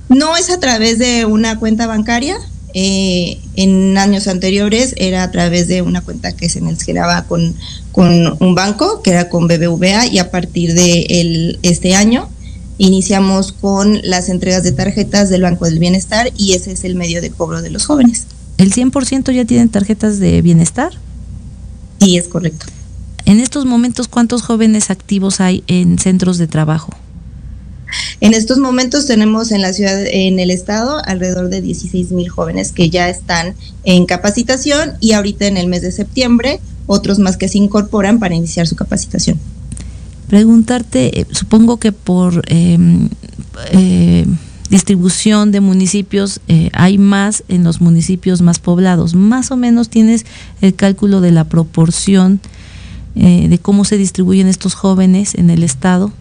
[0.10, 2.38] No es a través de una cuenta bancaria.
[2.74, 7.56] Eh, en años anteriores era a través de una cuenta que se generaba con,
[7.92, 12.30] con un banco, que era con BBVA, y a partir de este año
[12.78, 17.22] iniciamos con las entregas de tarjetas del Banco del Bienestar y ese es el medio
[17.22, 18.28] de cobro de los jóvenes.
[18.58, 20.94] ¿El 100% ya tienen tarjetas de bienestar?
[22.00, 22.66] Sí, es correcto.
[23.26, 26.94] En estos momentos, ¿cuántos jóvenes activos hay en centros de trabajo?
[28.20, 32.72] En estos momentos tenemos en la ciudad, en el estado, alrededor de 16 mil jóvenes
[32.72, 37.50] que ya están en capacitación y ahorita en el mes de septiembre otros más que
[37.50, 39.38] se incorporan para iniciar su capacitación.
[40.28, 43.10] Preguntarte, eh, supongo que por em,
[43.72, 44.26] eh,
[44.70, 49.16] distribución de municipios eh, hay más en los municipios más poblados.
[49.16, 50.26] Más o menos tienes
[50.62, 52.42] el cálculo de la proporción
[53.20, 56.12] eh, de cómo se distribuyen estos jóvenes en el estado?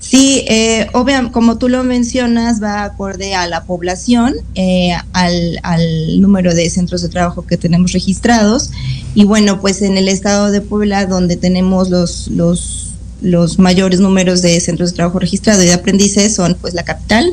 [0.00, 6.20] Sí, eh, obviamente, como tú lo mencionas, va acorde a la población, eh, al, al,
[6.20, 8.70] número de centros de trabajo que tenemos registrados.
[9.14, 12.87] Y bueno, pues en el estado de Puebla, donde tenemos los, los,
[13.20, 17.32] los mayores números de centros de trabajo registrados y de aprendices, son pues la capital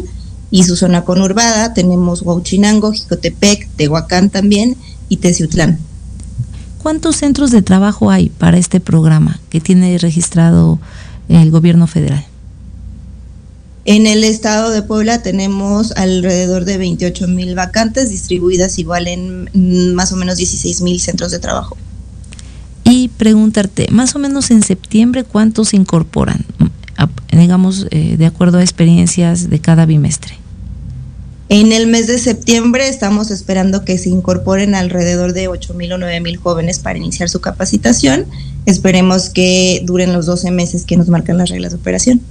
[0.51, 1.73] y su zona conurbada.
[1.73, 4.77] Tenemos Huauchinango, Jicotepec, Tehuacán también
[5.09, 5.79] y Teciutlán.
[6.81, 10.79] ¿Cuántos centros de trabajo hay para este programa que tiene registrado
[11.29, 12.25] el gobierno federal?
[13.85, 20.11] En el estado de Puebla tenemos alrededor de 28 mil vacantes distribuidas igual en más
[20.11, 21.77] o menos 16 mil centros de trabajo.
[22.95, 26.45] Y preguntarte, más o menos en septiembre, ¿cuántos se incorporan?
[27.33, 30.35] digamos, eh, de acuerdo a experiencias de cada bimestre.
[31.49, 35.97] En el mes de septiembre estamos esperando que se incorporen alrededor de 8 mil o
[35.97, 38.27] 9 mil jóvenes para iniciar su capacitación.
[38.65, 42.21] Esperemos que duren los 12 meses que nos marcan las reglas de operación.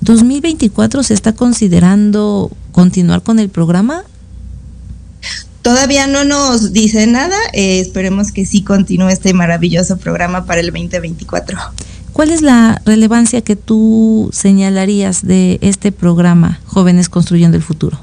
[0.00, 4.02] 2024 se está considerando continuar con el programa?
[5.62, 10.70] Todavía no nos dice nada, eh, esperemos que sí continúe este maravilloso programa para el
[10.72, 11.58] 2024.
[12.12, 18.00] ¿Cuál es la relevancia que tú señalarías de este programa Jóvenes Construyendo el Futuro?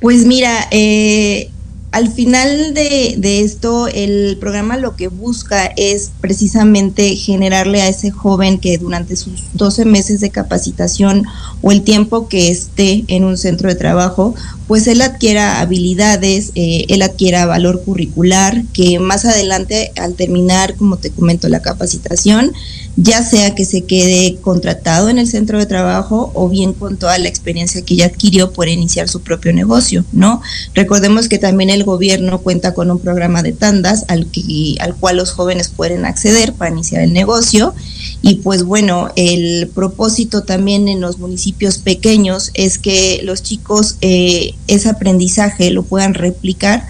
[0.00, 1.50] Pues mira, eh,
[1.92, 8.10] al final de, de, esto, el programa lo que busca es precisamente generarle a ese
[8.10, 11.24] joven que durante sus 12 meses de capacitación
[11.62, 14.34] o el tiempo que esté en un centro de trabajo,
[14.70, 20.96] pues él adquiera habilidades, eh, él adquiera valor curricular, que más adelante al terminar, como
[20.96, 22.52] te comento, la capacitación,
[22.94, 27.18] ya sea que se quede contratado en el centro de trabajo o bien con toda
[27.18, 30.40] la experiencia que ya adquirió por iniciar su propio negocio, ¿no?
[30.72, 35.16] Recordemos que también el gobierno cuenta con un programa de tandas al, que, al cual
[35.16, 37.74] los jóvenes pueden acceder para iniciar el negocio
[38.22, 44.54] y pues bueno, el propósito también en los municipios pequeños es que los chicos eh,
[44.66, 46.86] ese aprendizaje lo puedan replicar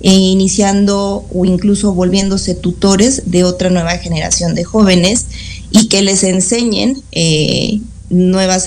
[0.00, 5.26] e iniciando o incluso volviéndose tutores de otra nueva generación de jóvenes
[5.72, 8.66] y que les enseñen eh, nuevos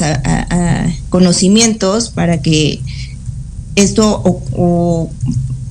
[1.10, 2.82] conocimientos para que
[3.76, 4.22] esto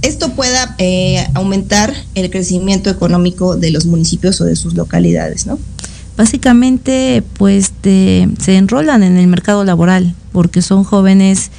[0.03, 5.59] esto pueda eh, aumentar el crecimiento económico de los municipios o de sus localidades, ¿no?
[6.21, 11.51] Básicamente, pues se enrolan en el mercado laboral porque son jóvenes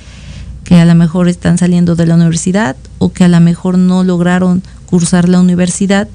[0.64, 4.04] que a lo mejor están saliendo de la universidad o que a lo mejor no
[4.04, 6.08] lograron cursar la universidad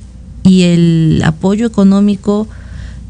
[0.45, 2.47] y el apoyo económico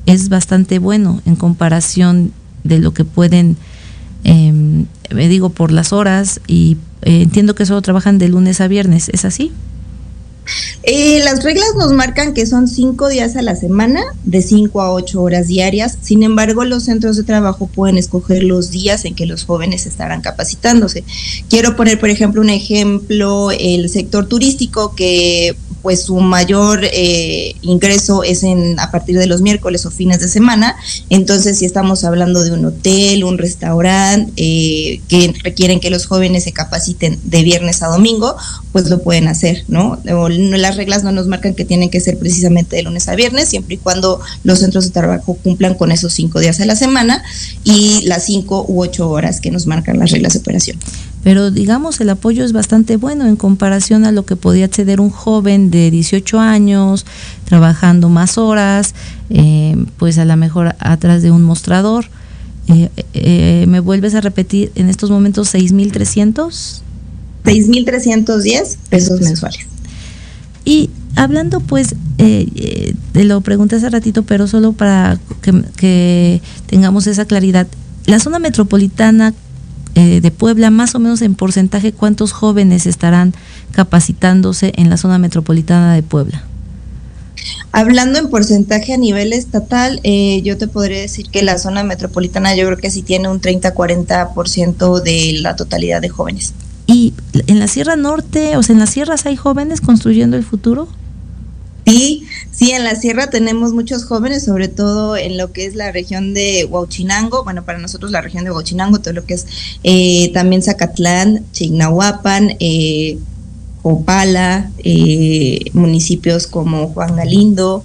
[0.06, 2.32] es bastante bueno en comparación
[2.64, 3.58] de lo que pueden,
[4.24, 4.54] eh,
[5.14, 9.10] me digo, por las horas y eh, entiendo que solo trabajan de lunes a viernes,
[9.10, 9.52] ¿es así?
[10.82, 14.92] Eh, las reglas nos marcan que son cinco días a la semana, de cinco a
[14.92, 15.98] ocho horas diarias.
[16.00, 20.20] Sin embargo, los centros de trabajo pueden escoger los días en que los jóvenes estarán
[20.20, 21.04] capacitándose.
[21.48, 28.24] Quiero poner, por ejemplo, un ejemplo, el sector turístico que pues su mayor eh, ingreso
[28.24, 30.74] es en a partir de los miércoles o fines de semana.
[31.10, 36.42] Entonces, si estamos hablando de un hotel, un restaurante eh, que requieren que los jóvenes
[36.42, 38.34] se capaciten de viernes a domingo,
[38.72, 39.98] pues lo pueden hacer, ¿no?
[40.36, 43.74] Las reglas no nos marcan que tienen que ser precisamente de lunes a viernes, siempre
[43.74, 47.22] y cuando los centros de trabajo cumplan con esos cinco días a la semana
[47.64, 50.78] y las cinco u ocho horas que nos marcan las reglas de operación
[51.26, 55.10] pero digamos el apoyo es bastante bueno en comparación a lo que podía acceder un
[55.10, 57.04] joven de 18 años,
[57.46, 58.94] trabajando más horas,
[59.30, 62.04] eh, pues a lo mejor atrás de un mostrador.
[62.68, 66.82] Eh, eh, ¿Me vuelves a repetir en estos momentos 6.300?
[67.44, 69.66] 6.310 pesos mensuales.
[70.66, 77.24] Y hablando pues, te lo pregunté hace ratito, pero solo para que, que tengamos esa
[77.24, 77.66] claridad,
[78.04, 79.32] la zona metropolitana
[79.94, 83.32] eh, de Puebla, más o menos en porcentaje, ¿cuántos jóvenes estarán
[83.72, 86.44] capacitándose en la zona metropolitana de Puebla?
[87.72, 92.54] Hablando en porcentaje a nivel estatal, eh, yo te podría decir que la zona metropolitana
[92.54, 96.52] yo creo que sí tiene un 30-40% de la totalidad de jóvenes.
[96.96, 97.12] ¿Y
[97.46, 100.88] en la Sierra Norte, o sea, en las sierras hay jóvenes construyendo el futuro?
[101.84, 105.92] Sí, sí, en la sierra tenemos muchos jóvenes, sobre todo en lo que es la
[105.92, 109.46] región de Huachinango, bueno, para nosotros la región de Huachinango, todo lo que es
[109.84, 113.18] eh, también Zacatlán, Chignahuapan, eh,
[113.82, 117.84] Opala, eh, municipios como Juan Galindo,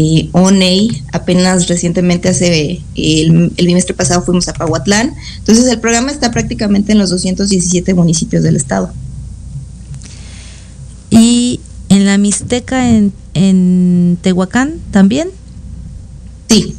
[0.00, 6.12] eh, Oney, apenas recientemente hace el, el, bimestre pasado fuimos a Pahuatlán, entonces el programa
[6.12, 8.92] está prácticamente en los 217 municipios del estado.
[11.10, 15.30] Y en la Mixteca en, en Tehuacán también.
[16.48, 16.76] Sí,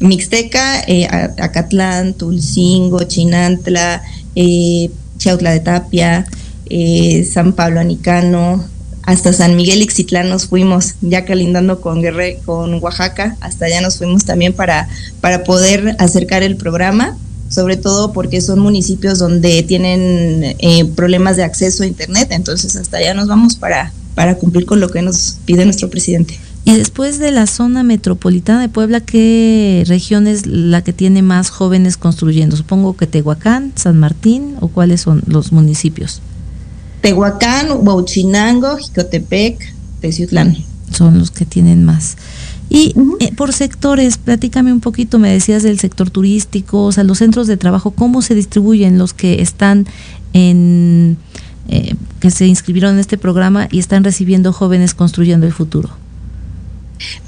[0.00, 4.00] Mixteca, eh, Acatlán, Tulcingo, Chinantla,
[4.34, 6.24] eh, Chautla de Tapia,
[6.70, 8.64] eh, San Pablo Anicano,
[9.02, 13.98] hasta San Miguel Ixtitlán nos fuimos, ya calindando con Guerre, con Oaxaca, hasta allá nos
[13.98, 14.88] fuimos también para,
[15.20, 17.16] para poder acercar el programa,
[17.48, 22.98] sobre todo porque son municipios donde tienen eh, problemas de acceso a internet, entonces hasta
[22.98, 26.38] allá nos vamos para, para cumplir con lo que nos pide nuestro presidente.
[26.64, 31.50] Y después de la zona metropolitana de Puebla, ¿qué región es la que tiene más
[31.50, 32.56] jóvenes construyendo?
[32.56, 36.22] Supongo que Tehuacán, San Martín o cuáles son los municipios.
[37.02, 40.56] Tehuacán, Huauchinango, Jicotepec, Teciutlán.
[40.90, 42.16] Son los que tienen más.
[42.70, 47.18] Y eh, por sectores, platícame un poquito, me decías del sector turístico, o sea, los
[47.18, 49.86] centros de trabajo, ¿cómo se distribuyen los que están
[50.32, 51.18] en,
[51.68, 55.90] eh, que se inscribieron en este programa y están recibiendo jóvenes construyendo el futuro?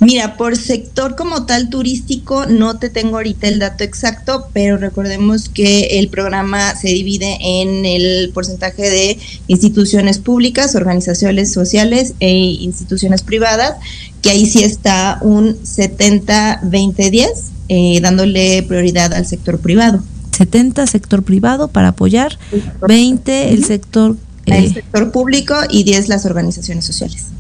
[0.00, 5.48] Mira, por sector como tal turístico no te tengo ahorita el dato exacto, pero recordemos
[5.48, 9.18] que el programa se divide en el porcentaje de
[9.48, 13.76] instituciones públicas, organizaciones sociales e instituciones privadas,
[14.22, 17.28] que ahí sí está un 70-20-10,
[17.68, 20.02] eh, dándole prioridad al sector privado.
[20.36, 22.38] 70 sector privado para apoyar,
[22.86, 24.16] 20 el sector...
[24.46, 27.33] el eh, sector público y 10 las organizaciones sociales.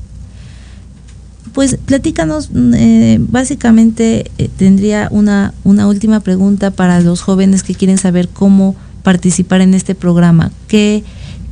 [1.54, 7.96] Pues platícanos, eh, básicamente eh, tendría una, una última pregunta para los jóvenes que quieren
[7.96, 8.74] saber cómo
[9.04, 10.50] participar en este programa.
[10.66, 11.04] ¿Qué,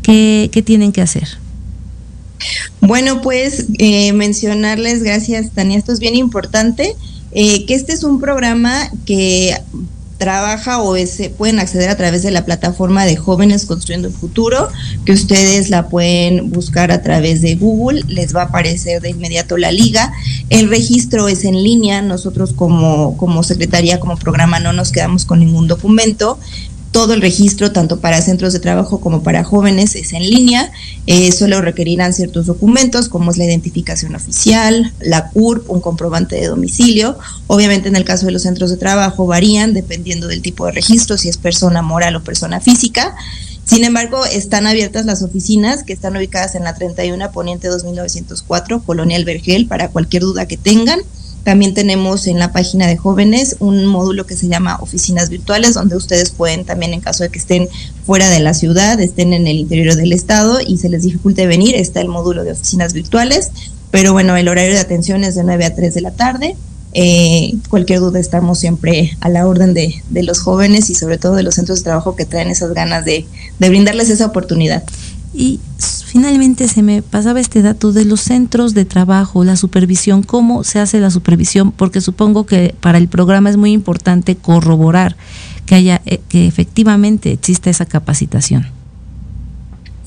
[0.03, 1.29] qué, tienen que hacer?
[2.81, 6.97] Bueno, pues eh, mencionarles, gracias Tania, esto es bien importante,
[7.33, 9.57] que este es un programa que
[10.23, 14.69] trabaja o se pueden acceder a través de la plataforma de Jóvenes Construyendo el Futuro,
[15.05, 19.57] que ustedes la pueden buscar a través de Google, les va a aparecer de inmediato
[19.57, 20.13] la liga.
[20.49, 25.41] El registro es en línea, nosotros como, como secretaría, como programa no nos quedamos con
[25.41, 26.39] ningún documento,
[26.93, 30.71] todo el registro, tanto para centros de trabajo como para jóvenes, es en línea.
[31.07, 36.47] Eh, solo requerirán ciertos documentos, como es la identificación oficial, la CURP, un comprobante de
[36.47, 37.19] domicilio.
[37.47, 41.17] Obviamente, en el caso de los centros de trabajo, varían dependiendo del tipo de registro,
[41.17, 43.17] si es persona moral o persona física.
[43.65, 49.17] Sin embargo, están abiertas las oficinas que están ubicadas en la 31 Poniente 2904, Colonia
[49.17, 51.01] El Vergel, para cualquier duda que tengan.
[51.45, 55.97] También tenemos en la página de jóvenes un módulo que se llama oficinas virtuales, donde
[55.97, 57.69] ustedes pueden también, en caso de que estén
[58.07, 61.75] fuera de la ciudad, estén en el interior del estado y se les dificulte venir,
[61.75, 63.51] está el módulo de oficinas virtuales.
[63.91, 66.57] Pero bueno, el horario de atención es de 9 a 3 de la tarde.
[66.95, 71.35] Eh, cualquier duda estamos siempre a la orden de, de, los jóvenes y sobre todo
[71.35, 73.27] de los centros de trabajo que traen esas ganas de,
[73.59, 74.85] de brindarles esa oportunidad.
[75.35, 75.59] Y
[76.13, 80.79] finalmente se me pasaba este dato de los centros de trabajo, la supervisión, cómo se
[80.79, 85.17] hace la supervisión, porque supongo que para el programa es muy importante corroborar
[85.65, 88.67] que haya eh, que efectivamente exista esa capacitación.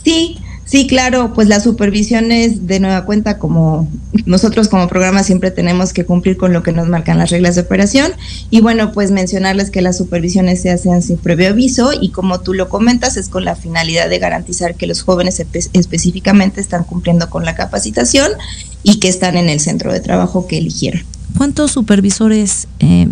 [0.04, 3.88] Sí, Sí, claro, pues la supervisión es de nueva cuenta como
[4.26, 7.62] nosotros como programa siempre tenemos que cumplir con lo que nos marcan las reglas de
[7.62, 8.12] operación
[8.50, 12.54] y bueno, pues mencionarles que las supervisiones se hacen sin previo aviso y como tú
[12.54, 17.46] lo comentas es con la finalidad de garantizar que los jóvenes específicamente están cumpliendo con
[17.46, 18.32] la capacitación
[18.84, 21.02] y que están en el centro de trabajo que eligieron.
[21.38, 23.10] ¿Cuántos supervisores eh,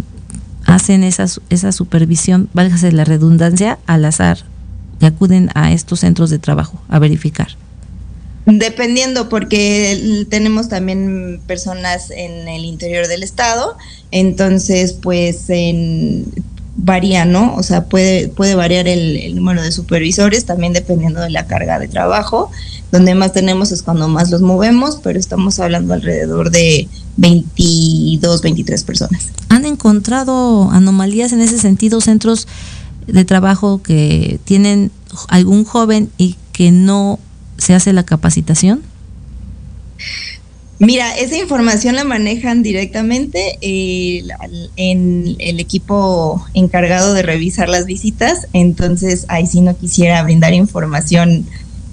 [0.66, 4.46] hacen esa, esa supervisión, válgase la redundancia, al azar
[5.06, 7.50] acuden a estos centros de trabajo a verificar?
[8.46, 13.78] Dependiendo, porque tenemos también personas en el interior del estado,
[14.12, 16.26] entonces pues en,
[16.76, 17.56] varía, ¿no?
[17.56, 21.88] O sea, puede, puede variar el, número de supervisores también dependiendo de la carga de
[21.88, 22.52] trabajo.
[22.92, 26.88] Donde más tenemos es cuando más los movemos, pero estamos hablando alrededor de
[27.18, 29.30] 22, 23 personas.
[29.50, 32.48] ¿Han encontrado anomalías en ese sentido, centros
[33.08, 34.92] de trabajo que tienen
[35.28, 37.20] algún joven y que no
[37.64, 38.84] se hace la capacitación?
[40.80, 44.24] Mira, esa información la manejan directamente eh,
[44.76, 51.46] en el equipo encargado de revisar las visitas, entonces ahí sí no quisiera brindar información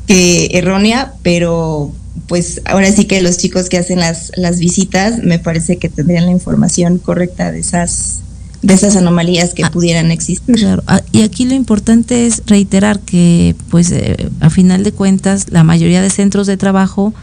[0.09, 1.93] que errónea, pero
[2.27, 6.27] pues ahora sí que los chicos que hacen las, las visitas me parece que tendrían
[6.27, 8.23] la información correcta de esas
[8.63, 10.57] de esas anomalías que ah, pudieran existir.
[10.57, 15.47] Claro, ah, y aquí lo importante es reiterar que, pues, eh, a final de cuentas,
[15.51, 17.15] la mayoría de centros de trabajo,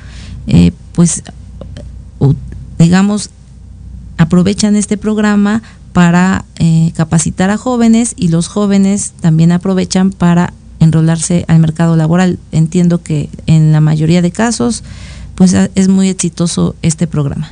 [0.48, 1.24] eh, pues,
[2.80, 3.30] digamos,
[4.18, 5.62] aprovechan este programa
[5.94, 12.40] para eh, capacitar a jóvenes y los jóvenes también aprovechan para enrolarse al mercado laboral.
[12.52, 14.84] Entiendo que en la mayoría de casos
[15.36, 17.52] pues es muy exitoso este programa.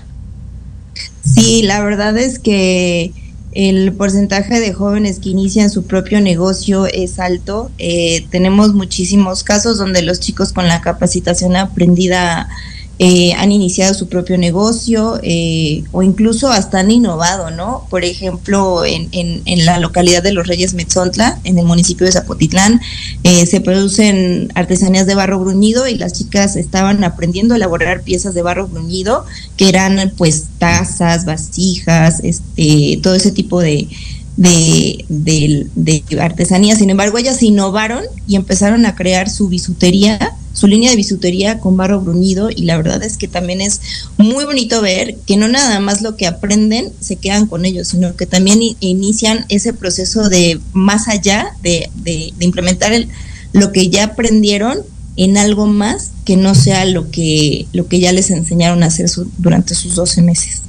[1.23, 3.13] Sí, la verdad es que
[3.55, 7.71] el porcentaje de jóvenes que inician su propio negocio es alto.
[7.77, 12.49] Eh, tenemos muchísimos casos donde los chicos con la capacitación aprendida
[12.97, 17.85] eh, han iniciado su propio negocio eh, o incluso hasta han innovado, ¿no?
[17.89, 22.79] Por ejemplo, en, en, la localidad de Los Reyes Metzontla, en el municipio de Zapotitlán,
[23.23, 28.33] eh, se producen artesanías de barro bruñido y las chicas estaban aprendiendo a elaborar piezas
[28.33, 29.25] de barro bruñido,
[29.57, 33.89] que eran pues tazas, vasijas, este, todo ese tipo de,
[34.37, 36.77] de, de, de artesanía.
[36.77, 41.75] Sin embargo, ellas innovaron y empezaron a crear su bisutería su línea de bisutería con
[41.75, 43.81] barro bruñido y la verdad es que también es
[44.17, 48.15] muy bonito ver que no nada más lo que aprenden se quedan con ellos, sino
[48.15, 53.09] que también inician ese proceso de más allá de, de, implementar el,
[53.51, 54.79] lo que ya aprendieron
[55.17, 59.09] en algo más que no sea lo que, lo que ya les enseñaron a hacer
[59.37, 60.61] durante sus 12 meses.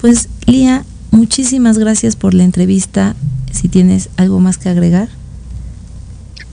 [0.00, 3.16] Pues Lía, muchísimas gracias por la entrevista.
[3.52, 5.10] Si tienes algo más que agregar.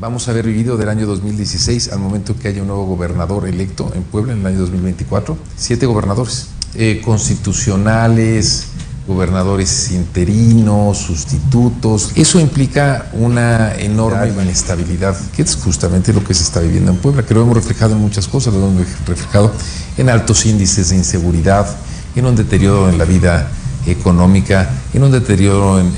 [0.00, 3.90] Vamos a haber vivido del año 2016 al momento que haya un nuevo gobernador electo
[3.94, 5.36] en Puebla en el año 2024.
[5.56, 8.68] Siete gobernadores eh, constitucionales,
[9.06, 12.12] gobernadores interinos, sustitutos.
[12.14, 17.24] Eso implica una enorme inestabilidad, que es justamente lo que se está viviendo en Puebla,
[17.24, 19.52] que lo hemos reflejado en muchas cosas, lo hemos reflejado
[19.96, 21.66] en altos índices de inseguridad,
[22.14, 23.50] en un deterioro en la vida
[23.90, 25.88] económica, en un deterioro en,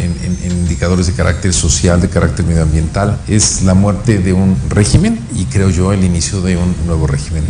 [0.45, 3.19] indicadores de carácter social, de carácter medioambiental.
[3.29, 7.45] Es la muerte de un régimen y creo yo el inicio de un nuevo régimen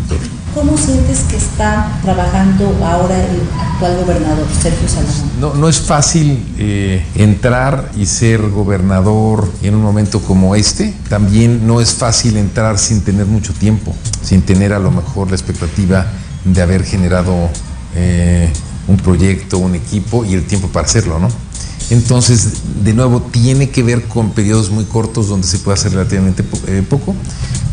[0.55, 5.31] ¿Cómo sientes que está trabajando ahora el actual gobernador, Sergio Salomón?
[5.39, 10.93] No, no es fácil eh, entrar y ser gobernador en un momento como este.
[11.09, 15.37] También no es fácil entrar sin tener mucho tiempo, sin tener a lo mejor la
[15.37, 16.07] expectativa
[16.45, 17.49] de haber generado...
[17.95, 18.53] Eh,
[18.91, 21.29] un proyecto, un equipo y el tiempo para hacerlo, ¿no?
[21.91, 22.49] Entonces,
[22.85, 26.85] de nuevo, tiene que ver con periodos muy cortos donde se puede hacer relativamente eh,
[26.89, 27.15] poco.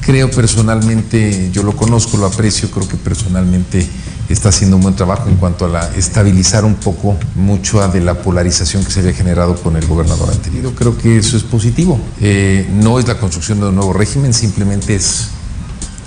[0.01, 3.87] Creo personalmente, yo lo conozco, lo aprecio, creo que personalmente
[4.29, 8.15] está haciendo un buen trabajo en cuanto a la, estabilizar un poco mucho de la
[8.15, 10.73] polarización que se había generado con el gobernador anterior.
[10.73, 11.99] Creo que eso es positivo.
[12.19, 15.27] Eh, no es la construcción de un nuevo régimen, simplemente es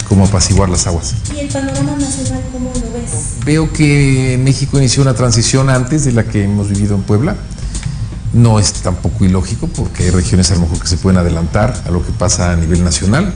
[0.08, 1.14] como apaciguar las aguas.
[1.34, 2.89] ¿Y el panorama nacional cómo lo?
[3.44, 7.36] Veo que México inició una transición antes de la que hemos vivido en Puebla.
[8.32, 11.90] No es tampoco ilógico porque hay regiones a lo mejor que se pueden adelantar a
[11.90, 13.32] lo que pasa a nivel nacional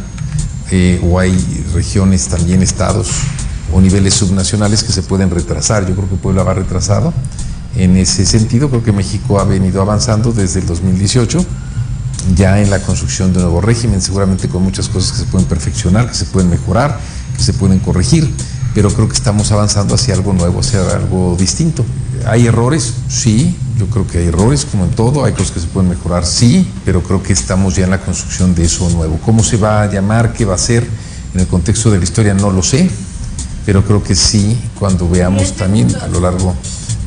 [0.71, 1.35] eh, o hay
[1.75, 3.09] regiones también estados
[3.73, 5.87] o niveles subnacionales que se pueden retrasar.
[5.89, 7.13] Yo creo que Puebla va retrasado.
[7.77, 11.45] En ese sentido, creo que México ha venido avanzando desde el 2018
[12.37, 15.47] ya en la construcción de un nuevo régimen, seguramente con muchas cosas que se pueden
[15.47, 16.99] perfeccionar, que se pueden mejorar,
[17.37, 18.33] que se pueden corregir,
[18.75, 21.85] pero creo que estamos avanzando hacia algo nuevo, hacia algo distinto.
[22.27, 22.95] ¿Hay errores?
[23.09, 26.27] Sí, yo creo que hay errores, como en todo, hay cosas que se pueden mejorar,
[26.27, 29.19] sí, pero creo que estamos ya en la construcción de eso nuevo.
[29.25, 30.33] ¿Cómo se va a llamar?
[30.33, 30.87] ¿Qué va a ser?
[31.35, 32.89] En el contexto de la historia no lo sé,
[33.67, 36.55] pero creo que sí, cuando veamos también a lo largo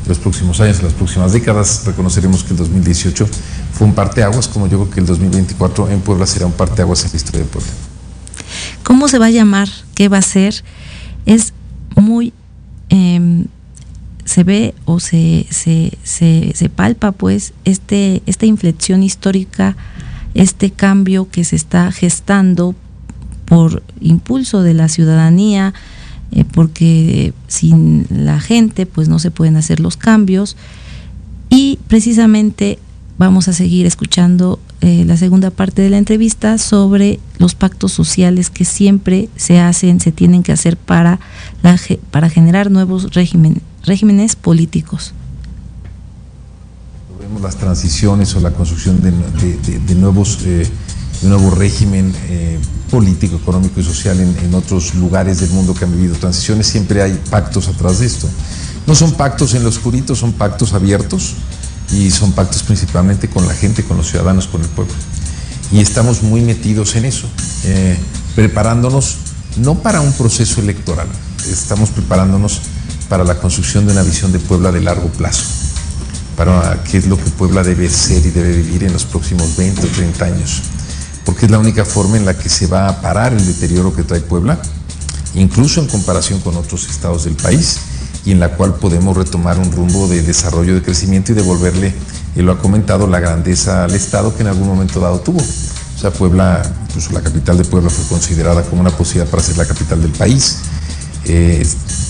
[0.02, 3.26] de los próximos años, en las próximas décadas, reconoceremos que el 2018
[3.72, 7.10] fue un parteaguas, como yo creo que el 2024 en Puebla será un parteaguas en
[7.12, 7.70] la historia de Puebla.
[8.82, 9.68] ¿Cómo se va a llamar?
[9.94, 10.64] ¿Qué va a ser?
[11.26, 11.52] Es
[12.00, 12.32] muy...
[12.88, 13.46] Em,
[14.24, 19.74] se ve o se, se, se, palpa pues este, esta inflexión histórica
[20.34, 22.74] este cambio que se está gestando
[23.44, 25.74] por impulso de la ciudadanía,
[26.30, 30.56] eh, porque sin la gente pues no se pueden hacer los cambios.
[31.50, 32.78] Y precisamente
[33.16, 38.48] vamos a seguir escuchando eh, la segunda parte de la entrevista sobre los pactos sociales
[38.48, 41.18] que siempre se hacen, se tienen que hacer para,
[41.64, 41.76] la,
[42.12, 45.14] para generar nuevos régimen, regímenes políticos.
[47.42, 49.10] Las transiciones o la construcción de,
[49.80, 50.66] de, nuevos, eh,
[51.22, 52.58] de nuevo régimen eh,
[52.90, 57.02] político, económico y social en, en, otros lugares del mundo que han vivido transiciones, siempre
[57.02, 58.28] hay pactos atrás de esto.
[58.86, 61.34] No son pactos en lo oscurito, son pactos abiertos
[61.92, 64.94] y son pactos principalmente con la gente, con los ciudadanos, con el pueblo.
[65.72, 67.28] Y estamos muy metidos en eso,
[67.64, 67.98] eh,
[68.34, 69.16] preparándonos
[69.56, 71.08] no para un proceso electoral,
[71.50, 72.60] estamos preparándonos
[73.08, 75.44] para la construcción de una visión de Puebla de largo plazo,
[76.36, 79.86] para qué es lo que Puebla debe ser y debe vivir en los próximos 20
[79.86, 80.62] o 30 años,
[81.24, 84.04] porque es la única forma en la que se va a parar el deterioro que
[84.04, 84.60] trae Puebla,
[85.34, 87.78] incluso en comparación con otros estados del país,
[88.28, 91.94] y en la cual podemos retomar un rumbo de desarrollo, de crecimiento y devolverle,
[92.36, 95.38] él lo ha comentado, la grandeza al Estado que en algún momento dado tuvo.
[95.40, 99.56] O sea, Puebla, incluso la capital de Puebla fue considerada como una posibilidad para ser
[99.56, 100.58] la capital del país.
[101.24, 101.66] Eh,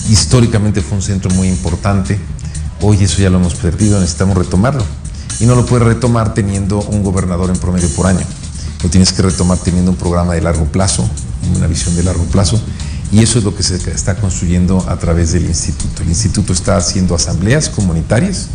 [0.09, 2.19] históricamente fue un centro muy importante.
[2.81, 4.83] Hoy eso ya lo hemos perdido, necesitamos retomarlo.
[5.39, 8.25] Y no lo puedes retomar teniendo un gobernador en promedio por año.
[8.83, 11.09] Lo tienes que retomar teniendo un programa de largo plazo,
[11.55, 12.61] una visión de largo plazo
[13.11, 16.03] y eso es lo que se está construyendo a través del instituto.
[16.03, 18.47] El instituto está haciendo asambleas comunitarias.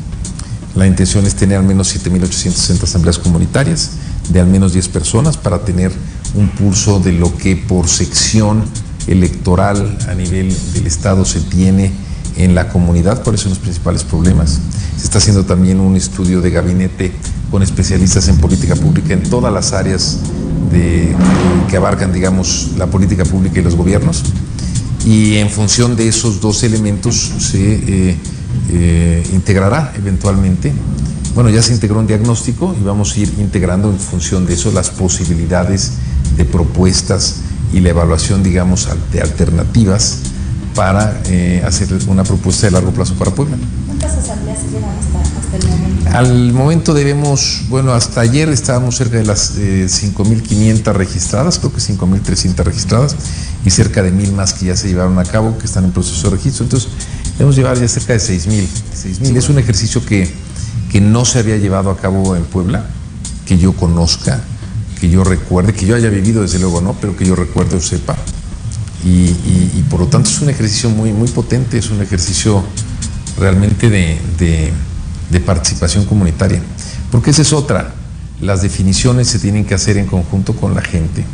[0.75, 3.91] La intención es tener al menos 7.860 asambleas comunitarias
[4.29, 5.93] de al menos 10 personas para tener
[6.35, 8.65] un pulso de lo que por sección
[9.07, 11.93] electoral a nivel del Estado se tiene
[12.37, 14.61] en la comunidad, cuáles son los principales problemas.
[14.97, 17.13] Se está haciendo también un estudio de gabinete
[17.51, 20.19] con especialistas en política pública en todas las áreas
[20.71, 21.15] de,
[21.69, 24.25] que abarcan, digamos, la política pública y los gobiernos
[25.05, 28.17] y en función de esos dos elementos se eh,
[28.71, 30.73] eh, integrará eventualmente.
[31.35, 34.71] Bueno, ya se integró un diagnóstico y vamos a ir integrando en función de eso
[34.73, 35.93] las posibilidades
[36.37, 37.37] de propuestas
[37.73, 40.21] y la evaluación, digamos, de alternativas
[40.75, 43.57] para eh, hacer una propuesta de largo plazo para Puebla.
[43.87, 46.11] ¿Cuántas asambleas se llevan hasta, el momento?
[46.11, 52.65] Al momento debemos, bueno, hasta ayer estábamos cerca de las 5.500 registradas, creo que 5.300
[52.65, 53.17] registradas,
[53.65, 56.29] y cerca de mil más que ya se llevaron a cabo, que están en proceso
[56.29, 56.65] de registro.
[56.65, 56.91] Entonces,
[57.39, 58.69] hemos llevado ya cerca de seis mil.
[59.37, 60.29] Es un ejercicio que,
[60.91, 62.87] que no se había llevado a cabo en Puebla,
[63.47, 64.41] que yo conozca,
[65.01, 67.81] que yo recuerde, que yo haya vivido, desde luego no, pero que yo recuerde o
[67.81, 68.17] sepa.
[69.05, 69.37] Y,
[69.77, 72.65] y, por lo tanto es un ejercicio muy, muy potente, es un ejercicio
[73.39, 74.73] realmente de, de,
[75.31, 76.63] de participación comunitaria.
[77.11, 77.95] Porque esa es otra,
[78.41, 81.25] las definiciones se tienen que hacer en conjunto con la gente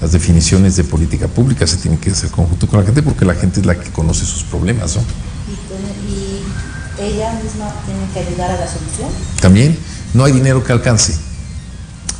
[0.00, 3.34] las definiciones de política pública se tienen que hacer conjunto con la gente porque la
[3.34, 5.02] gente es la que conoce sus problemas, ¿no?
[5.02, 9.10] ¿Y, ella misma tiene que ayudar a la solución?
[9.40, 9.78] También,
[10.14, 11.14] no hay dinero que alcance.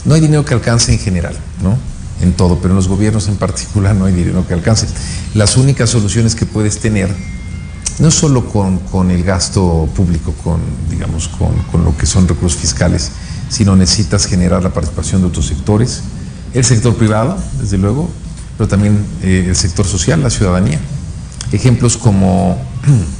[0.05, 1.79] No hay dinero que alcance en general, ¿no?
[2.23, 4.87] En todo, pero en los gobiernos en particular no hay dinero que alcance.
[5.35, 7.15] Las únicas soluciones que puedes tener,
[7.99, 10.61] no solo con, con el gasto público, con,
[10.91, 13.11] digamos, con, con lo que son recursos fiscales,
[13.49, 16.03] sino necesitas generar la participación de otros sectores,
[16.55, 18.09] el sector privado, desde luego,
[18.57, 20.81] pero también eh, el sector social, la ciudadanía.
[21.53, 22.59] Ejemplos como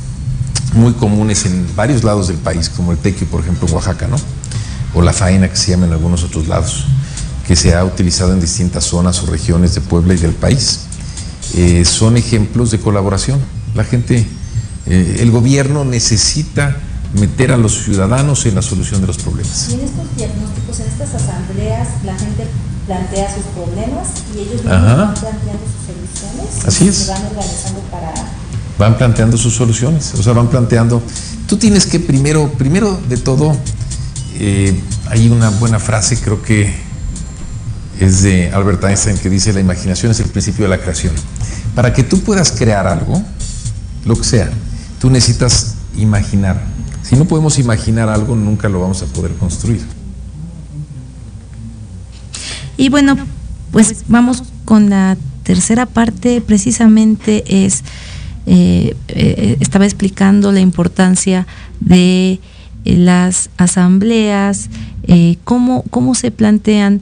[0.75, 4.17] muy comunes en varios lados del país, como el tequio, por ejemplo, en Oaxaca, ¿no?
[4.95, 6.87] O la faena, que se llama en algunos otros lados,
[7.47, 10.81] que se ha utilizado en distintas zonas o regiones de Puebla y del país.
[11.55, 13.39] Eh, son ejemplos de colaboración.
[13.75, 14.27] La gente,
[14.87, 16.77] eh, el gobierno necesita
[17.15, 19.69] meter a los ciudadanos en la solución de los problemas.
[19.71, 22.47] Y en estos diagnósticos, en estas asambleas, la gente
[22.87, 26.67] plantea sus problemas y ellos van planteando sus soluciones.
[26.67, 26.97] Así es.
[26.97, 28.13] Se van organizando para...
[28.79, 31.01] Van planteando sus soluciones, o sea, van planteando...
[31.47, 33.57] Tú tienes que primero, primero de todo,
[34.39, 34.79] eh,
[35.09, 36.86] hay una buena frase, creo que
[38.01, 41.15] es de Albert Einstein, que dice, la imaginación es el principio de la creación.
[41.75, 43.23] Para que tú puedas crear algo,
[44.05, 44.51] lo que sea,
[45.01, 46.63] tú necesitas imaginar.
[47.03, 49.81] Si no podemos imaginar algo, nunca lo vamos a poder construir.
[52.77, 53.17] Y bueno,
[53.73, 57.83] pues vamos con la tercera parte, precisamente es,
[58.47, 61.47] eh, eh, estaba explicando la importancia
[61.81, 62.41] de
[62.85, 64.69] eh, las asambleas,
[65.45, 67.01] cómo, cómo se plantean,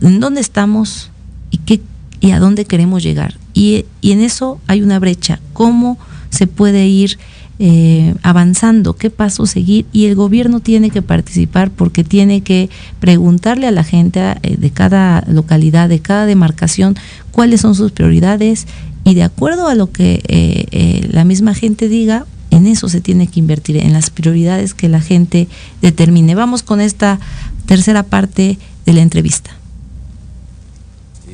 [0.00, 1.10] en dónde estamos
[1.50, 1.80] y, qué,
[2.20, 3.34] y a dónde queremos llegar.
[3.54, 5.98] Y, en eso hay una brecha, cómo
[6.30, 7.18] se puede ir
[7.58, 12.70] eh, avanzando, qué paso seguir y el gobierno tiene que participar porque tiene que
[13.00, 16.94] preguntarle a la gente eh, de cada localidad, de cada demarcación,
[17.32, 18.68] cuáles son sus prioridades
[19.02, 23.26] y de acuerdo a lo que eh, la misma gente diga, en eso se tiene
[23.26, 25.48] que invertir, en las prioridades que la gente
[25.82, 26.34] determine.
[26.34, 27.18] Vamos con esta
[27.66, 29.57] tercera parte de la entrevista.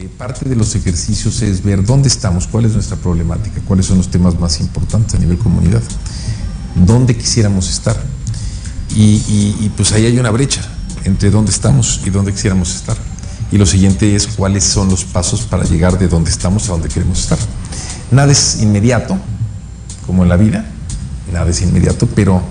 [0.08, 4.10] Parte de los ejercicios es ver dónde estamos, cuál es nuestra problemática, cuáles son los
[4.10, 5.82] temas más importantes a nivel comunidad
[6.74, 7.96] dónde quisiéramos estar.
[8.96, 10.62] Y, pues ahí hay una brecha
[11.04, 12.96] entre dónde estamos y dónde quisiéramos estar.
[13.50, 16.88] Y lo siguiente es cuáles son los pasos para llegar de dónde estamos a dónde
[16.88, 17.38] queremos estar.
[18.10, 19.18] Nada es inmediato,
[20.06, 20.64] como en la vida,
[21.32, 22.42] nada es inmediato, pero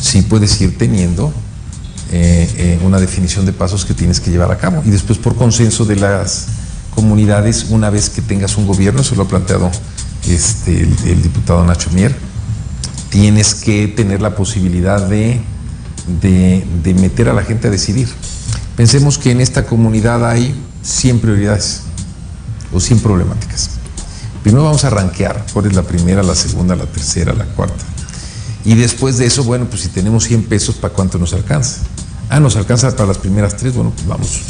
[0.00, 1.32] sí puedes ir teniendo
[2.10, 4.82] eh, eh, una definición de pasos que tienes que llevar a cabo.
[4.84, 6.46] Y después por consenso de las
[6.94, 9.70] comunidades, una vez que tengas un gobierno, eso lo ha planteado
[10.28, 12.14] este, el diputado Nacho Mier,
[13.10, 15.40] tienes que tener la posibilidad de,
[16.20, 18.08] de, meter a la gente a decidir.
[18.76, 21.82] Pensemos que en esta comunidad hay 100 prioridades
[22.72, 23.70] o 100 problemáticas.
[24.42, 27.84] Primero vamos a rankear cuál es la primera, la segunda, la tercera, la cuarta.
[28.64, 31.80] Y después de eso, bueno, pues si tenemos 100 pesos, ¿para cuánto nos alcanza?
[32.28, 34.40] Ah, nos alcanza para las primeras tres, bueno, pues vamos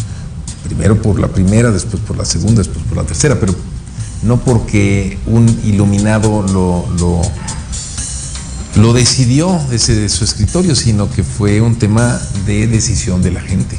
[0.75, 3.55] primero por la primera, después por la segunda, después por la tercera, pero
[4.23, 7.23] no porque un iluminado lo,
[8.77, 13.79] lo decidió desde su escritorio, sino que fue un tema de decisión de la gente.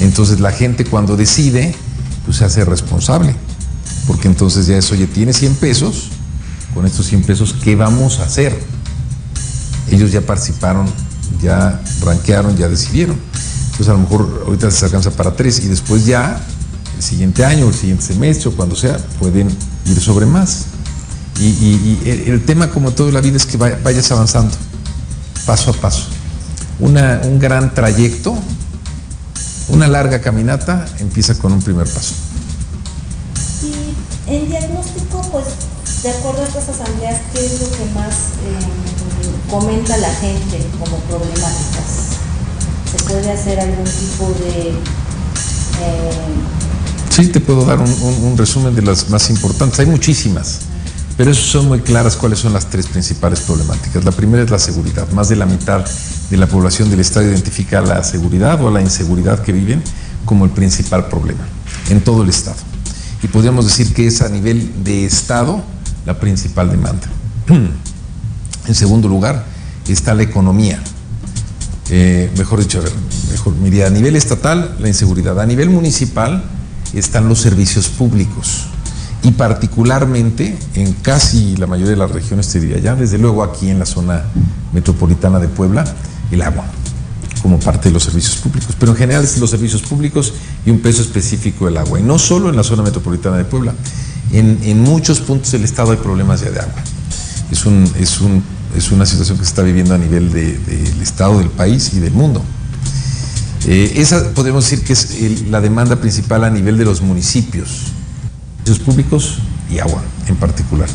[0.00, 1.74] Entonces la gente cuando decide,
[2.24, 3.34] pues se hace responsable,
[4.06, 6.08] porque entonces ya eso, oye, tiene 100 pesos,
[6.74, 8.58] con estos 100 pesos, ¿qué vamos a hacer?
[9.90, 10.86] Ellos ya participaron,
[11.42, 13.16] ya ranquearon, ya decidieron.
[13.80, 16.38] Entonces a lo mejor ahorita se alcanza para tres y después ya,
[16.98, 19.48] el siguiente año, el siguiente semestre o cuando sea, pueden
[19.86, 20.66] ir sobre más.
[21.38, 24.54] Y, el, tema, como toda la vida, es que vayas avanzando,
[25.46, 26.02] paso a paso.
[26.78, 28.36] un gran trayecto,
[29.68, 32.12] una larga caminata, empieza con un primer paso.
[33.62, 35.46] Y en diagnóstico, pues,
[36.02, 38.14] de acuerdo a estas asambleas, ¿qué es lo que más
[38.44, 41.99] eh, comenta la gente como problemáticas?
[42.90, 44.70] ¿Se puede hacer algún tipo de...
[44.70, 46.10] Eh,
[47.10, 49.78] sí, te puedo dar un resumen de las más importantes.
[49.80, 50.60] Hay muchísimas
[51.20, 54.02] pero eso son muy claras cuáles son las tres principales problemáticas.
[54.06, 55.06] La primera es la seguridad.
[55.12, 55.84] Más de la mitad
[56.30, 59.82] de la población del Estado identifica la seguridad o la inseguridad que viven
[60.24, 61.46] como el principal problema
[61.90, 62.56] en todo el Estado.
[63.22, 65.62] Y podríamos decir que es a nivel de Estado
[66.06, 67.06] la principal demanda.
[68.66, 69.44] En segundo lugar
[69.88, 70.82] está la economía.
[71.90, 72.92] Eh, mejor dicho, a ver,
[73.30, 76.44] mejor, mire, a nivel estatal la inseguridad, a nivel municipal
[76.94, 78.66] están los servicios públicos.
[79.22, 83.68] Y particularmente en casi la mayoría de las regiones, te diría ya, desde luego aquí
[83.68, 84.24] en la zona
[84.72, 85.84] metropolitana de Puebla,
[86.30, 86.64] el agua
[87.42, 90.34] como parte de los servicios públicos, pero en general es los servicios públicos
[90.66, 93.72] y un peso específico del agua, y no solo en la zona metropolitana de Puebla,
[94.32, 96.82] en, muchos puntos del estado hay problemas ya de agua.
[97.50, 98.42] Es, un, es, un,
[98.76, 102.12] es una situación que se está viviendo a nivel del estado, del país y del
[102.12, 102.42] mundo.
[103.66, 107.92] Eh, esa podemos decir que es la demanda principal a nivel de los municipios,
[108.64, 109.38] servicios públicos
[109.70, 110.88] y agua en particular.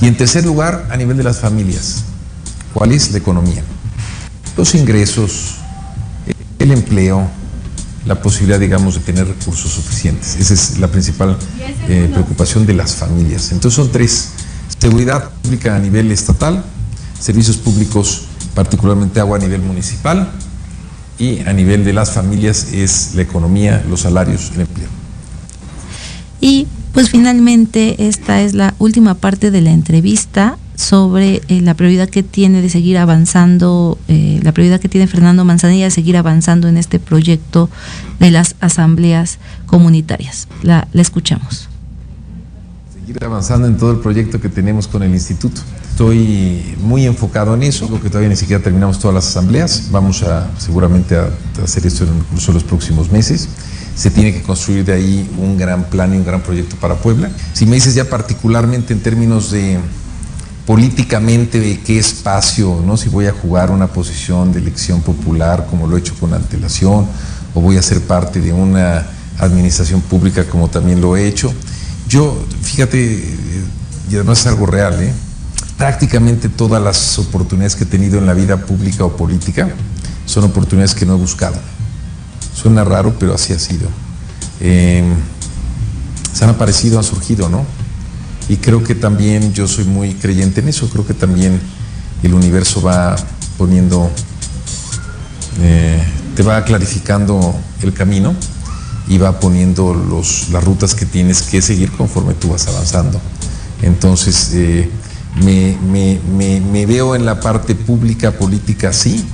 [0.00, 2.04] Y en tercer lugar, a nivel de las familias,
[2.72, 3.62] ¿cuál es la economía?
[4.56, 5.56] Los ingresos,
[6.58, 7.28] el empleo,
[8.06, 10.36] la posibilidad, digamos, de tener recursos suficientes.
[10.36, 11.36] Esa es la principal
[11.88, 13.52] eh, preocupación de las familias.
[13.52, 14.30] Entonces son tres.
[14.78, 16.64] Seguridad pública a nivel estatal,
[17.18, 20.30] servicios públicos, particularmente agua a nivel municipal,
[21.18, 24.88] y a nivel de las familias es la economía, los salarios, el empleo.
[26.40, 32.08] Y pues finalmente esta es la última parte de la entrevista sobre eh, la prioridad
[32.08, 36.68] que tiene de seguir avanzando, eh, la prioridad que tiene Fernando Manzanilla de seguir avanzando
[36.68, 37.68] en este proyecto
[38.20, 40.46] de las asambleas comunitarias.
[40.62, 41.68] La, escuchamos.
[42.94, 45.60] Seguir avanzando en todo el proyecto que tenemos con el instituto.
[45.98, 49.88] Estoy muy enfocado en eso, que todavía ni siquiera terminamos todas las asambleas.
[49.90, 51.16] Vamos a seguramente
[51.60, 53.48] hacer esto en incluso los próximos meses
[53.96, 57.32] se tiene que construir de ahí un gran plan y un gran proyecto para Puebla.
[57.52, 59.80] Si me dices ya particularmente en términos de
[60.66, 62.96] políticamente de qué espacio, ¿no?
[62.96, 67.08] si voy a jugar una posición de elección popular como lo he hecho con antelación,
[67.54, 69.04] o voy a ser parte de una
[69.40, 71.52] administración pública como también lo he hecho.
[72.08, 73.34] Yo, fíjate,
[74.08, 75.12] y además es algo real, ¿eh?
[75.78, 79.70] Prácticamente todas las oportunidades que he tenido en la vida pública o política
[80.26, 81.56] son oportunidades que no he buscado
[82.60, 83.88] Suena raro, pero así ha sido.
[84.58, 85.04] Eh,
[86.32, 87.64] se han aparecido, han surgido, ¿no?
[88.48, 91.60] Y creo que también yo soy muy creyente en eso, creo que también
[92.24, 93.14] el universo va
[93.56, 94.10] poniendo,
[95.60, 96.02] eh,
[96.34, 98.34] te va clarificando el camino
[99.06, 99.94] y va poniendo
[100.50, 103.20] las rutas que tienes que seguir conforme tú vas avanzando.
[103.82, 104.90] Entonces, eh,
[105.36, 109.24] me, veo en la parte pública, política, sí,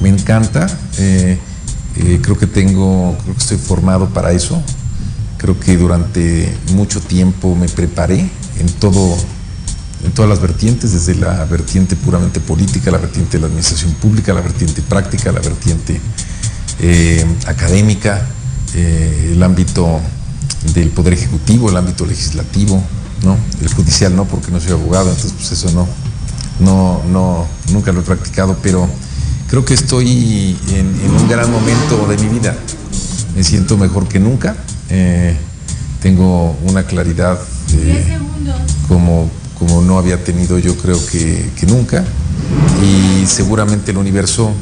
[0.00, 0.66] me encanta.
[0.98, 1.38] Eh,
[2.22, 4.60] creo que tengo, creo que estoy formado para eso.
[5.38, 8.20] Creo que durante mucho tiempo me preparé
[8.58, 9.16] en todo
[10.04, 14.34] en todas las vertientes, desde la vertiente puramente política, la vertiente de la administración pública,
[14.34, 15.98] la vertiente práctica, la vertiente
[16.80, 18.26] eh, académica,
[18.74, 20.00] eh, el ámbito
[20.74, 22.82] del poder ejecutivo, el ámbito legislativo,
[23.24, 23.36] ¿no?
[23.62, 25.86] El judicial no, porque no soy abogado, entonces pues eso no,
[26.60, 28.88] no, no, nunca lo he practicado, pero
[29.48, 32.56] creo que estoy en, un gran momento de mi vida.
[33.34, 34.56] Me siento mejor que nunca.
[34.90, 35.36] Eh,
[36.00, 37.40] tengo una claridad
[38.86, 42.04] como como no había tenido yo creo que, nunca
[42.82, 44.52] y seguramente el universo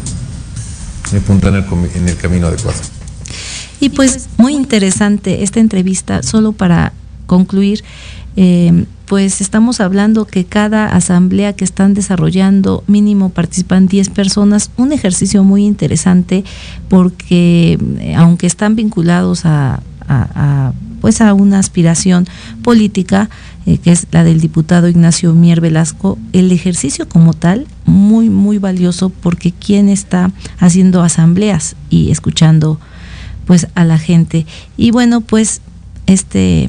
[1.12, 2.78] me pondrá en el, camino adecuado.
[3.80, 6.92] Y pues muy interesante esta entrevista, solo para
[7.26, 7.82] concluir,
[8.36, 14.92] eh, pues estamos hablando que cada asamblea que están desarrollando mínimo participan 10 personas, un
[14.92, 16.44] ejercicio muy interesante
[16.88, 19.82] porque eh, aunque están vinculados a,
[21.02, 22.26] pues a una aspiración
[22.62, 23.28] política,
[23.66, 28.56] eh, que es la del diputado Ignacio Mier Velasco, el ejercicio como tal, muy, muy
[28.56, 32.80] valioso porque quien está haciendo asambleas y escuchando
[33.44, 34.46] pues a la gente.
[34.78, 35.60] Y bueno, pues
[36.06, 36.68] este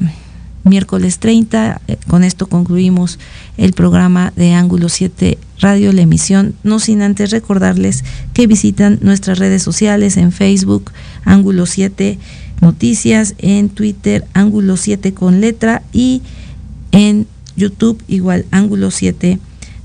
[0.64, 3.18] miércoles 30, eh, con esto concluimos
[3.56, 8.02] el programa de Ángulo 7 Radio, la emisión, no sin antes recordarles
[8.32, 10.90] que visitan nuestras redes sociales en Facebook,
[11.24, 12.18] Ángulo 7
[12.60, 16.22] Noticias, en Twitter, Ángulo 7 con letra y
[16.92, 19.38] en YouTube, igual Ángulo 7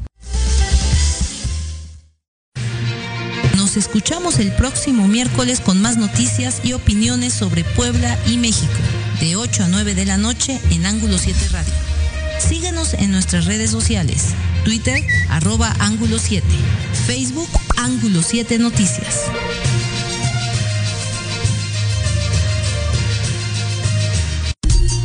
[3.76, 8.72] Escuchamos el próximo miércoles con más noticias y opiniones sobre Puebla y México,
[9.20, 11.72] de 8 a 9 de la noche en Ángulo 7 Radio.
[12.38, 14.28] Síguenos en nuestras redes sociales,
[14.64, 16.46] Twitter, arroba Ángulo 7,
[17.06, 19.24] Facebook, Ángulo 7 Noticias.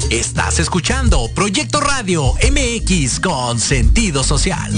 [0.09, 4.71] Estás escuchando Proyecto Radio MX con sentido social.